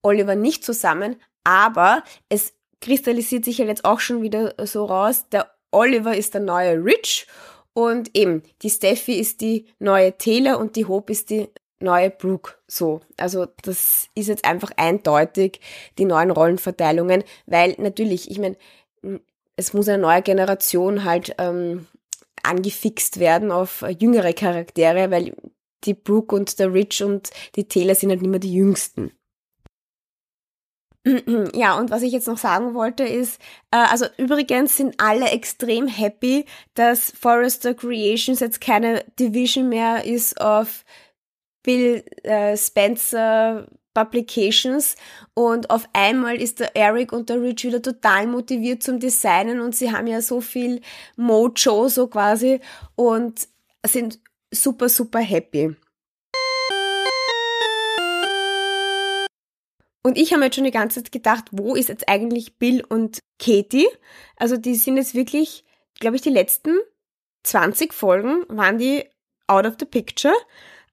Oliver 0.02 0.34
nicht 0.34 0.64
zusammen, 0.64 1.16
aber 1.44 2.02
es 2.28 2.54
kristallisiert 2.80 3.44
sich 3.44 3.58
ja 3.58 3.64
jetzt 3.64 3.84
auch 3.84 4.00
schon 4.00 4.22
wieder 4.22 4.54
so 4.66 4.84
raus, 4.84 5.28
der 5.30 5.50
Oliver 5.70 6.16
ist 6.16 6.34
der 6.34 6.40
neue 6.40 6.84
Rich 6.84 7.26
und 7.72 8.16
eben 8.16 8.42
die 8.62 8.70
Steffi 8.70 9.14
ist 9.14 9.40
die 9.40 9.66
neue 9.78 10.16
Taylor 10.18 10.58
und 10.58 10.76
die 10.76 10.84
Hope 10.84 11.12
ist 11.12 11.30
die 11.30 11.48
neue 11.80 12.10
Brooke. 12.10 12.54
So, 12.68 13.00
also 13.16 13.46
das 13.62 14.08
ist 14.14 14.28
jetzt 14.28 14.44
einfach 14.44 14.70
eindeutig 14.76 15.60
die 15.98 16.04
neuen 16.04 16.30
Rollenverteilungen, 16.30 17.24
weil 17.46 17.74
natürlich, 17.78 18.30
ich 18.30 18.38
meine, 18.38 18.56
es 19.56 19.72
muss 19.72 19.88
eine 19.88 20.02
neue 20.02 20.22
Generation 20.22 21.04
halt 21.04 21.34
ähm, 21.38 21.86
angefixt 22.42 23.20
werden 23.20 23.50
auf 23.50 23.84
jüngere 23.98 24.32
Charaktere, 24.32 25.10
weil 25.10 25.34
die 25.84 25.94
Brooke 25.94 26.34
und 26.34 26.58
der 26.58 26.72
Rich 26.72 27.02
und 27.02 27.30
die 27.56 27.66
Taylor 27.66 27.94
sind 27.94 28.10
halt 28.10 28.22
nicht 28.22 28.30
mehr 28.30 28.40
die 28.40 28.54
jüngsten. 28.54 29.12
Ja, 31.54 31.78
und 31.78 31.90
was 31.90 32.02
ich 32.02 32.12
jetzt 32.12 32.28
noch 32.28 32.38
sagen 32.38 32.74
wollte 32.74 33.04
ist, 33.04 33.40
äh, 33.70 33.76
also 33.76 34.06
übrigens 34.18 34.76
sind 34.76 34.94
alle 34.98 35.30
extrem 35.30 35.88
happy, 35.88 36.44
dass 36.74 37.10
Forrester 37.10 37.74
Creations 37.74 38.40
jetzt 38.40 38.60
keine 38.60 39.04
Division 39.18 39.68
mehr 39.68 40.04
ist 40.04 40.40
auf 40.40 40.84
Bill 41.62 42.04
äh, 42.22 42.56
Spencer 42.56 43.66
Publications 43.94 44.96
und 45.34 45.70
auf 45.70 45.88
einmal 45.92 46.40
ist 46.40 46.60
der 46.60 46.74
Eric 46.76 47.12
und 47.12 47.28
der 47.28 47.42
Rich 47.42 47.64
wieder 47.64 47.82
total 47.82 48.26
motiviert 48.26 48.82
zum 48.82 49.00
Designen 49.00 49.60
und 49.60 49.76
sie 49.76 49.92
haben 49.92 50.06
ja 50.06 50.22
so 50.22 50.40
viel 50.40 50.80
Mojo 51.16 51.88
so 51.88 52.06
quasi 52.06 52.60
und 52.96 53.48
sind 53.84 54.20
super, 54.50 54.88
super 54.88 55.20
happy. 55.20 55.76
Und 60.02 60.18
ich 60.18 60.32
habe 60.32 60.44
jetzt 60.44 60.56
schon 60.56 60.64
die 60.64 60.72
ganze 60.72 61.02
Zeit 61.02 61.12
gedacht, 61.12 61.44
wo 61.52 61.74
ist 61.74 61.88
jetzt 61.88 62.08
eigentlich 62.08 62.58
Bill 62.58 62.84
und 62.88 63.20
Katie? 63.38 63.86
Also 64.36 64.56
die 64.56 64.74
sind 64.74 64.96
jetzt 64.96 65.14
wirklich, 65.14 65.64
glaube 66.00 66.16
ich, 66.16 66.22
die 66.22 66.30
letzten 66.30 66.76
20 67.44 67.92
Folgen 67.92 68.44
waren 68.48 68.78
die 68.78 69.04
out 69.46 69.66
of 69.66 69.74
the 69.78 69.86
picture. 69.86 70.34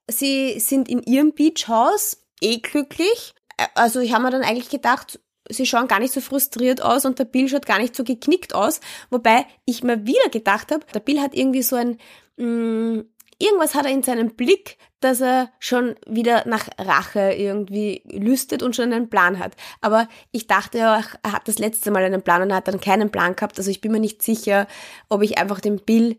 Sie 0.08 0.60
sind 0.60 0.88
in 0.88 1.02
ihrem 1.02 1.32
Beachhaus, 1.32 2.22
eh 2.40 2.58
glücklich 2.58 3.34
also 3.74 4.00
ich 4.00 4.12
habe 4.12 4.24
mir 4.24 4.30
dann 4.30 4.42
eigentlich 4.42 4.70
gedacht, 4.70 5.20
sie 5.48 5.66
schauen 5.66 5.88
gar 5.88 6.00
nicht 6.00 6.14
so 6.14 6.20
frustriert 6.20 6.82
aus 6.82 7.04
und 7.04 7.18
der 7.18 7.24
Bill 7.24 7.48
schaut 7.48 7.66
gar 7.66 7.78
nicht 7.78 7.94
so 7.94 8.04
geknickt 8.04 8.54
aus, 8.54 8.80
wobei 9.10 9.46
ich 9.66 9.82
mir 9.82 10.06
wieder 10.06 10.28
gedacht 10.30 10.72
habe, 10.72 10.86
der 10.94 11.00
Bill 11.00 11.20
hat 11.20 11.34
irgendwie 11.34 11.62
so 11.62 11.76
ein 11.76 11.98
mh, 12.36 12.46
mm, 12.46 13.04
irgendwas 13.38 13.74
hat 13.74 13.86
er 13.86 13.92
in 13.92 14.02
seinem 14.02 14.34
Blick, 14.34 14.78
dass 15.00 15.20
er 15.20 15.50
schon 15.58 15.96
wieder 16.06 16.46
nach 16.46 16.68
Rache 16.78 17.32
irgendwie 17.32 18.02
lüstet 18.06 18.62
und 18.62 18.74
schon 18.74 18.92
einen 18.92 19.10
Plan 19.10 19.38
hat. 19.38 19.54
Aber 19.80 20.08
ich 20.32 20.46
dachte 20.46 20.78
ja, 20.78 21.02
er 21.22 21.32
hat 21.32 21.48
das 21.48 21.58
letzte 21.58 21.90
Mal 21.90 22.04
einen 22.04 22.22
Plan 22.22 22.42
und 22.42 22.50
er 22.50 22.56
hat 22.56 22.68
dann 22.68 22.80
keinen 22.80 23.10
Plan 23.10 23.36
gehabt. 23.36 23.58
Also 23.58 23.70
ich 23.70 23.80
bin 23.80 23.92
mir 23.92 24.00
nicht 24.00 24.22
sicher, 24.22 24.66
ob 25.08 25.22
ich 25.22 25.38
einfach 25.38 25.60
dem 25.60 25.76
Bill 25.76 26.16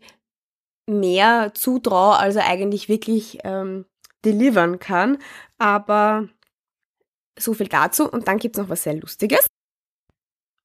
mehr 0.86 1.52
zutraue, 1.54 2.16
als 2.16 2.36
er 2.36 2.46
eigentlich 2.46 2.88
wirklich 2.88 3.38
ähm, 3.44 3.86
delivern 4.24 4.78
kann. 4.78 5.18
Aber 5.58 6.28
so 7.38 7.54
viel 7.54 7.68
dazu. 7.68 8.10
Und 8.10 8.28
dann 8.28 8.38
gibt's 8.38 8.58
noch 8.58 8.68
was 8.68 8.82
sehr 8.82 8.94
Lustiges. 8.94 9.46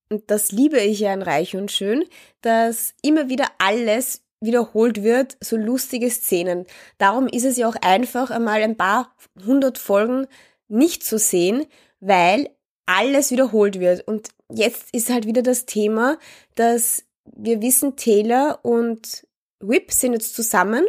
Und 0.10 0.30
das 0.30 0.52
liebe 0.52 0.80
ich 0.80 1.00
ja 1.00 1.14
in 1.14 1.22
Reich 1.22 1.56
und 1.56 1.72
Schön, 1.72 2.04
dass 2.42 2.94
immer 3.02 3.30
wieder 3.30 3.48
alles 3.60 4.24
wiederholt 4.42 5.04
wird, 5.04 5.38
so 5.40 5.56
lustige 5.56 6.10
Szenen. 6.10 6.66
Darum 6.98 7.28
ist 7.28 7.46
es 7.46 7.58
ja 7.58 7.70
auch 7.70 7.76
einfach, 7.82 8.32
einmal 8.32 8.62
ein 8.62 8.76
paar 8.76 9.16
hundert 9.46 9.78
Folgen 9.78 10.28
nicht 10.68 11.04
zu 11.04 11.18
sehen, 11.18 11.66
weil 12.00 12.50
alles 12.86 13.32
wiederholt 13.32 13.80
wird. 13.80 14.06
Und 14.08 14.30
jetzt 14.52 14.94
ist 14.94 15.10
halt 15.10 15.26
wieder 15.26 15.44
das 15.44 15.66
Thema, 15.66 16.18
dass 16.56 17.06
wir 17.26 17.62
wissen, 17.62 17.96
Taylor 17.96 18.60
und 18.64 19.26
Whip 19.60 19.92
sind 19.92 20.14
jetzt 20.14 20.36
zusammen 20.36 20.86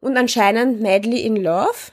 und 0.00 0.16
anscheinend 0.16 0.80
madly 0.80 1.20
in 1.20 1.36
love. 1.36 1.92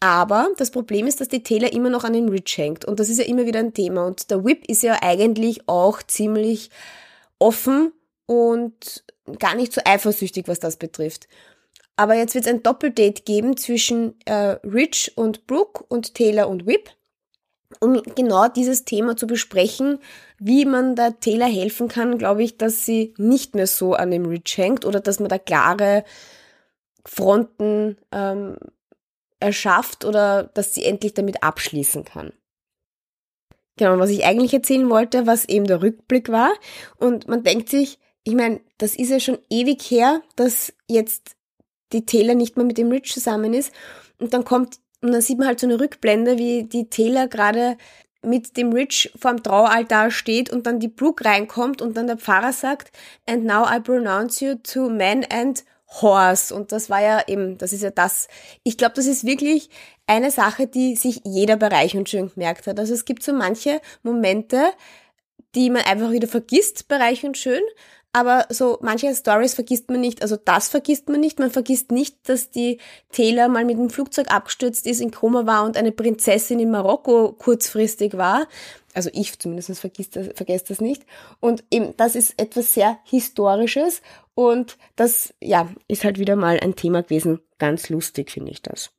Aber 0.00 0.48
das 0.56 0.70
Problem 0.70 1.06
ist, 1.06 1.20
dass 1.20 1.28
die 1.28 1.42
Taylor 1.42 1.72
immer 1.72 1.90
noch 1.90 2.04
an 2.04 2.14
den 2.14 2.30
Rich 2.30 2.56
hängt. 2.56 2.86
Und 2.86 2.98
das 2.98 3.10
ist 3.10 3.18
ja 3.18 3.24
immer 3.24 3.44
wieder 3.44 3.60
ein 3.60 3.74
Thema. 3.74 4.06
Und 4.06 4.30
der 4.30 4.44
Whip 4.44 4.64
ist 4.66 4.82
ja 4.82 4.98
eigentlich 5.02 5.68
auch 5.68 6.02
ziemlich 6.02 6.70
offen 7.38 7.92
und 8.24 9.04
gar 9.38 9.54
nicht 9.54 9.72
so 9.72 9.82
eifersüchtig, 9.84 10.48
was 10.48 10.58
das 10.58 10.76
betrifft. 10.76 11.28
Aber 11.96 12.14
jetzt 12.14 12.34
wird 12.34 12.46
es 12.46 12.50
ein 12.50 12.62
Doppeldate 12.62 13.22
geben 13.24 13.58
zwischen 13.58 14.14
äh, 14.24 14.56
Rich 14.64 15.12
und 15.16 15.46
Brooke 15.46 15.84
und 15.88 16.14
Taylor 16.14 16.48
und 16.48 16.66
Whip, 16.66 16.90
um 17.80 18.02
genau 18.14 18.48
dieses 18.48 18.86
Thema 18.86 19.18
zu 19.18 19.26
besprechen, 19.26 19.98
wie 20.38 20.64
man 20.64 20.96
der 20.96 21.20
Taylor 21.20 21.46
helfen 21.46 21.88
kann, 21.88 22.16
glaube 22.16 22.42
ich, 22.42 22.56
dass 22.56 22.86
sie 22.86 23.12
nicht 23.18 23.54
mehr 23.54 23.66
so 23.66 23.92
an 23.92 24.10
dem 24.10 24.24
Rich 24.24 24.56
hängt 24.56 24.86
oder 24.86 25.00
dass 25.00 25.20
man 25.20 25.28
da 25.28 25.38
klare 25.38 26.04
Fronten 27.04 27.98
ähm, 28.12 28.56
erschafft 29.40 30.04
oder 30.04 30.44
dass 30.54 30.74
sie 30.74 30.84
endlich 30.84 31.14
damit 31.14 31.42
abschließen 31.42 32.04
kann. 32.04 32.32
Genau, 33.76 33.98
was 33.98 34.10
ich 34.10 34.24
eigentlich 34.24 34.52
erzählen 34.52 34.90
wollte, 34.90 35.26
was 35.26 35.48
eben 35.48 35.66
der 35.66 35.82
Rückblick 35.82 36.28
war. 36.28 36.52
Und 36.98 37.28
man 37.28 37.42
denkt 37.42 37.70
sich, 37.70 37.98
ich 38.24 38.34
meine, 38.34 38.60
das 38.78 38.94
ist 38.94 39.08
ja 39.08 39.18
schon 39.18 39.38
ewig 39.48 39.82
her, 39.90 40.20
dass 40.36 40.72
jetzt 40.86 41.34
die 41.92 42.04
Taylor 42.04 42.34
nicht 42.34 42.56
mehr 42.56 42.66
mit 42.66 42.78
dem 42.78 42.90
Rich 42.90 43.12
zusammen 43.12 43.54
ist. 43.54 43.72
Und 44.18 44.34
dann 44.34 44.44
kommt, 44.44 44.78
und 45.00 45.12
dann 45.12 45.22
sieht 45.22 45.38
man 45.38 45.48
halt 45.48 45.60
so 45.60 45.66
eine 45.66 45.80
Rückblende, 45.80 46.36
wie 46.36 46.64
die 46.64 46.90
Taylor 46.90 47.26
gerade 47.26 47.78
mit 48.22 48.56
dem 48.58 48.72
Rich 48.72 49.12
vorm 49.18 49.42
Traualtar 49.42 50.10
steht 50.10 50.50
und 50.50 50.66
dann 50.66 50.78
die 50.78 50.88
Brooke 50.88 51.24
reinkommt 51.24 51.80
und 51.80 51.96
dann 51.96 52.06
der 52.06 52.18
Pfarrer 52.18 52.52
sagt, 52.52 52.92
and 53.26 53.44
now 53.44 53.64
I 53.64 53.80
pronounce 53.80 54.44
you 54.44 54.56
to 54.56 54.90
man 54.90 55.24
and 55.24 55.64
horse. 55.90 56.54
Und 56.54 56.72
das 56.72 56.90
war 56.90 57.02
ja 57.02 57.22
eben, 57.26 57.58
das 57.58 57.72
ist 57.72 57.82
ja 57.82 57.90
das. 57.90 58.28
Ich 58.62 58.76
glaube, 58.76 58.94
das 58.94 59.06
ist 59.06 59.24
wirklich 59.24 59.70
eine 60.06 60.30
Sache, 60.30 60.66
die 60.66 60.96
sich 60.96 61.22
jeder 61.24 61.56
Bereich 61.56 61.96
und 61.96 62.08
schön 62.08 62.32
gemerkt 62.32 62.66
hat. 62.66 62.78
Also 62.78 62.94
es 62.94 63.04
gibt 63.04 63.22
so 63.22 63.32
manche 63.32 63.80
Momente, 64.02 64.72
die 65.54 65.70
man 65.70 65.82
einfach 65.82 66.10
wieder 66.10 66.28
vergisst, 66.28 66.88
Bereich 66.88 67.24
und 67.24 67.36
schön. 67.36 67.62
Aber 68.12 68.46
so 68.48 68.78
manche 68.82 69.14
Stories 69.14 69.54
vergisst 69.54 69.88
man 69.88 70.00
nicht, 70.00 70.20
also 70.22 70.36
das 70.36 70.68
vergisst 70.68 71.08
man 71.08 71.20
nicht. 71.20 71.38
Man 71.38 71.52
vergisst 71.52 71.92
nicht, 71.92 72.28
dass 72.28 72.50
die 72.50 72.78
Taylor 73.12 73.46
mal 73.46 73.64
mit 73.64 73.78
dem 73.78 73.88
Flugzeug 73.88 74.32
abgestürzt 74.32 74.84
ist, 74.86 75.00
in 75.00 75.12
Koma 75.12 75.46
war 75.46 75.64
und 75.64 75.76
eine 75.76 75.92
Prinzessin 75.92 76.58
in 76.58 76.72
Marokko 76.72 77.32
kurzfristig 77.32 78.16
war. 78.16 78.48
Also 78.94 79.10
ich 79.12 79.38
zumindest 79.38 79.78
vergisst 79.78 80.16
das, 80.16 80.26
vergesse 80.34 80.64
das 80.68 80.80
nicht. 80.80 81.04
Und 81.38 81.62
eben, 81.70 81.96
das 81.96 82.16
ist 82.16 82.34
etwas 82.36 82.74
sehr 82.74 82.98
Historisches 83.04 84.02
und 84.40 84.78
das, 84.96 85.34
ja, 85.42 85.68
ist 85.86 86.02
halt 86.02 86.18
wieder 86.18 86.34
mal 86.34 86.58
ein 86.60 86.74
Thema 86.74 87.02
gewesen. 87.02 87.42
Ganz 87.58 87.90
lustig 87.90 88.30
finde 88.30 88.50
ich 88.50 88.62
das. 88.62 88.90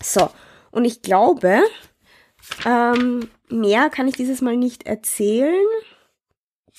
So, 0.00 0.30
und 0.70 0.84
ich 0.84 1.02
glaube, 1.02 1.60
ähm, 2.64 3.28
mehr 3.48 3.90
kann 3.90 4.06
ich 4.06 4.14
dieses 4.14 4.42
Mal 4.42 4.56
nicht 4.56 4.86
erzählen. 4.86 5.66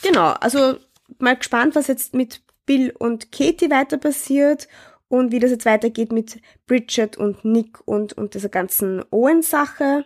Genau, 0.02 0.30
also 0.40 0.78
mal 1.18 1.36
gespannt, 1.36 1.76
was 1.76 1.88
jetzt 1.88 2.14
mit 2.14 2.44
Bill 2.66 2.94
und 2.98 3.34
Katie 3.34 3.70
weiter 3.70 3.98
passiert 3.98 4.70
und 5.10 5.34
wie 5.34 5.40
das 5.40 5.52
jetzt 5.52 5.66
weitergeht 5.66 6.14
mit 6.14 6.40
Bridget 6.66 7.18
und 7.18 7.44
Nick 7.44 7.86
und, 7.86 8.14
und 8.14 8.36
dieser 8.36 8.48
ganzen 8.48 9.04
Owen-Sache. 9.12 10.06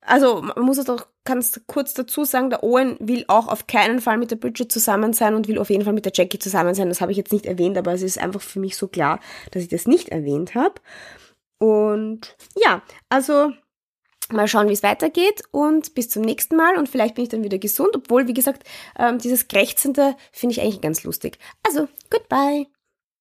Also 0.00 0.42
man 0.42 0.60
muss 0.64 0.78
es 0.78 0.86
doch 0.86 1.06
ganz 1.24 1.60
kurz 1.66 1.94
dazu 1.94 2.24
sagen, 2.24 2.50
der 2.50 2.62
Owen 2.62 2.96
will 2.98 3.24
auch 3.28 3.48
auf 3.48 3.66
keinen 3.66 4.00
Fall 4.00 4.18
mit 4.18 4.30
der 4.30 4.36
Bridget 4.36 4.72
zusammen 4.72 5.12
sein 5.12 5.34
und 5.34 5.48
will 5.48 5.58
auf 5.58 5.70
jeden 5.70 5.84
Fall 5.84 5.92
mit 5.92 6.04
der 6.04 6.12
Jackie 6.14 6.38
zusammen 6.38 6.74
sein. 6.74 6.88
Das 6.88 7.00
habe 7.00 7.12
ich 7.12 7.18
jetzt 7.18 7.32
nicht 7.32 7.46
erwähnt, 7.46 7.76
aber 7.76 7.92
es 7.92 8.02
ist 8.02 8.18
einfach 8.18 8.40
für 8.40 8.60
mich 8.60 8.76
so 8.76 8.88
klar, 8.88 9.20
dass 9.50 9.62
ich 9.62 9.68
das 9.68 9.86
nicht 9.86 10.08
erwähnt 10.08 10.54
habe. 10.54 10.74
Und 11.58 12.36
ja, 12.56 12.82
also 13.08 13.52
Mal 14.32 14.46
schauen, 14.46 14.68
wie 14.68 14.72
es 14.72 14.82
weitergeht 14.82 15.42
und 15.50 15.94
bis 15.94 16.08
zum 16.08 16.22
nächsten 16.22 16.54
Mal 16.54 16.76
und 16.76 16.88
vielleicht 16.88 17.16
bin 17.16 17.24
ich 17.24 17.30
dann 17.30 17.42
wieder 17.42 17.58
gesund, 17.58 17.96
obwohl, 17.96 18.28
wie 18.28 18.34
gesagt, 18.34 18.62
ähm, 18.98 19.18
dieses 19.18 19.48
Krächzende 19.48 20.14
finde 20.30 20.52
ich 20.52 20.60
eigentlich 20.60 20.80
ganz 20.80 21.02
lustig. 21.02 21.38
Also, 21.66 21.88
goodbye! 22.10 22.66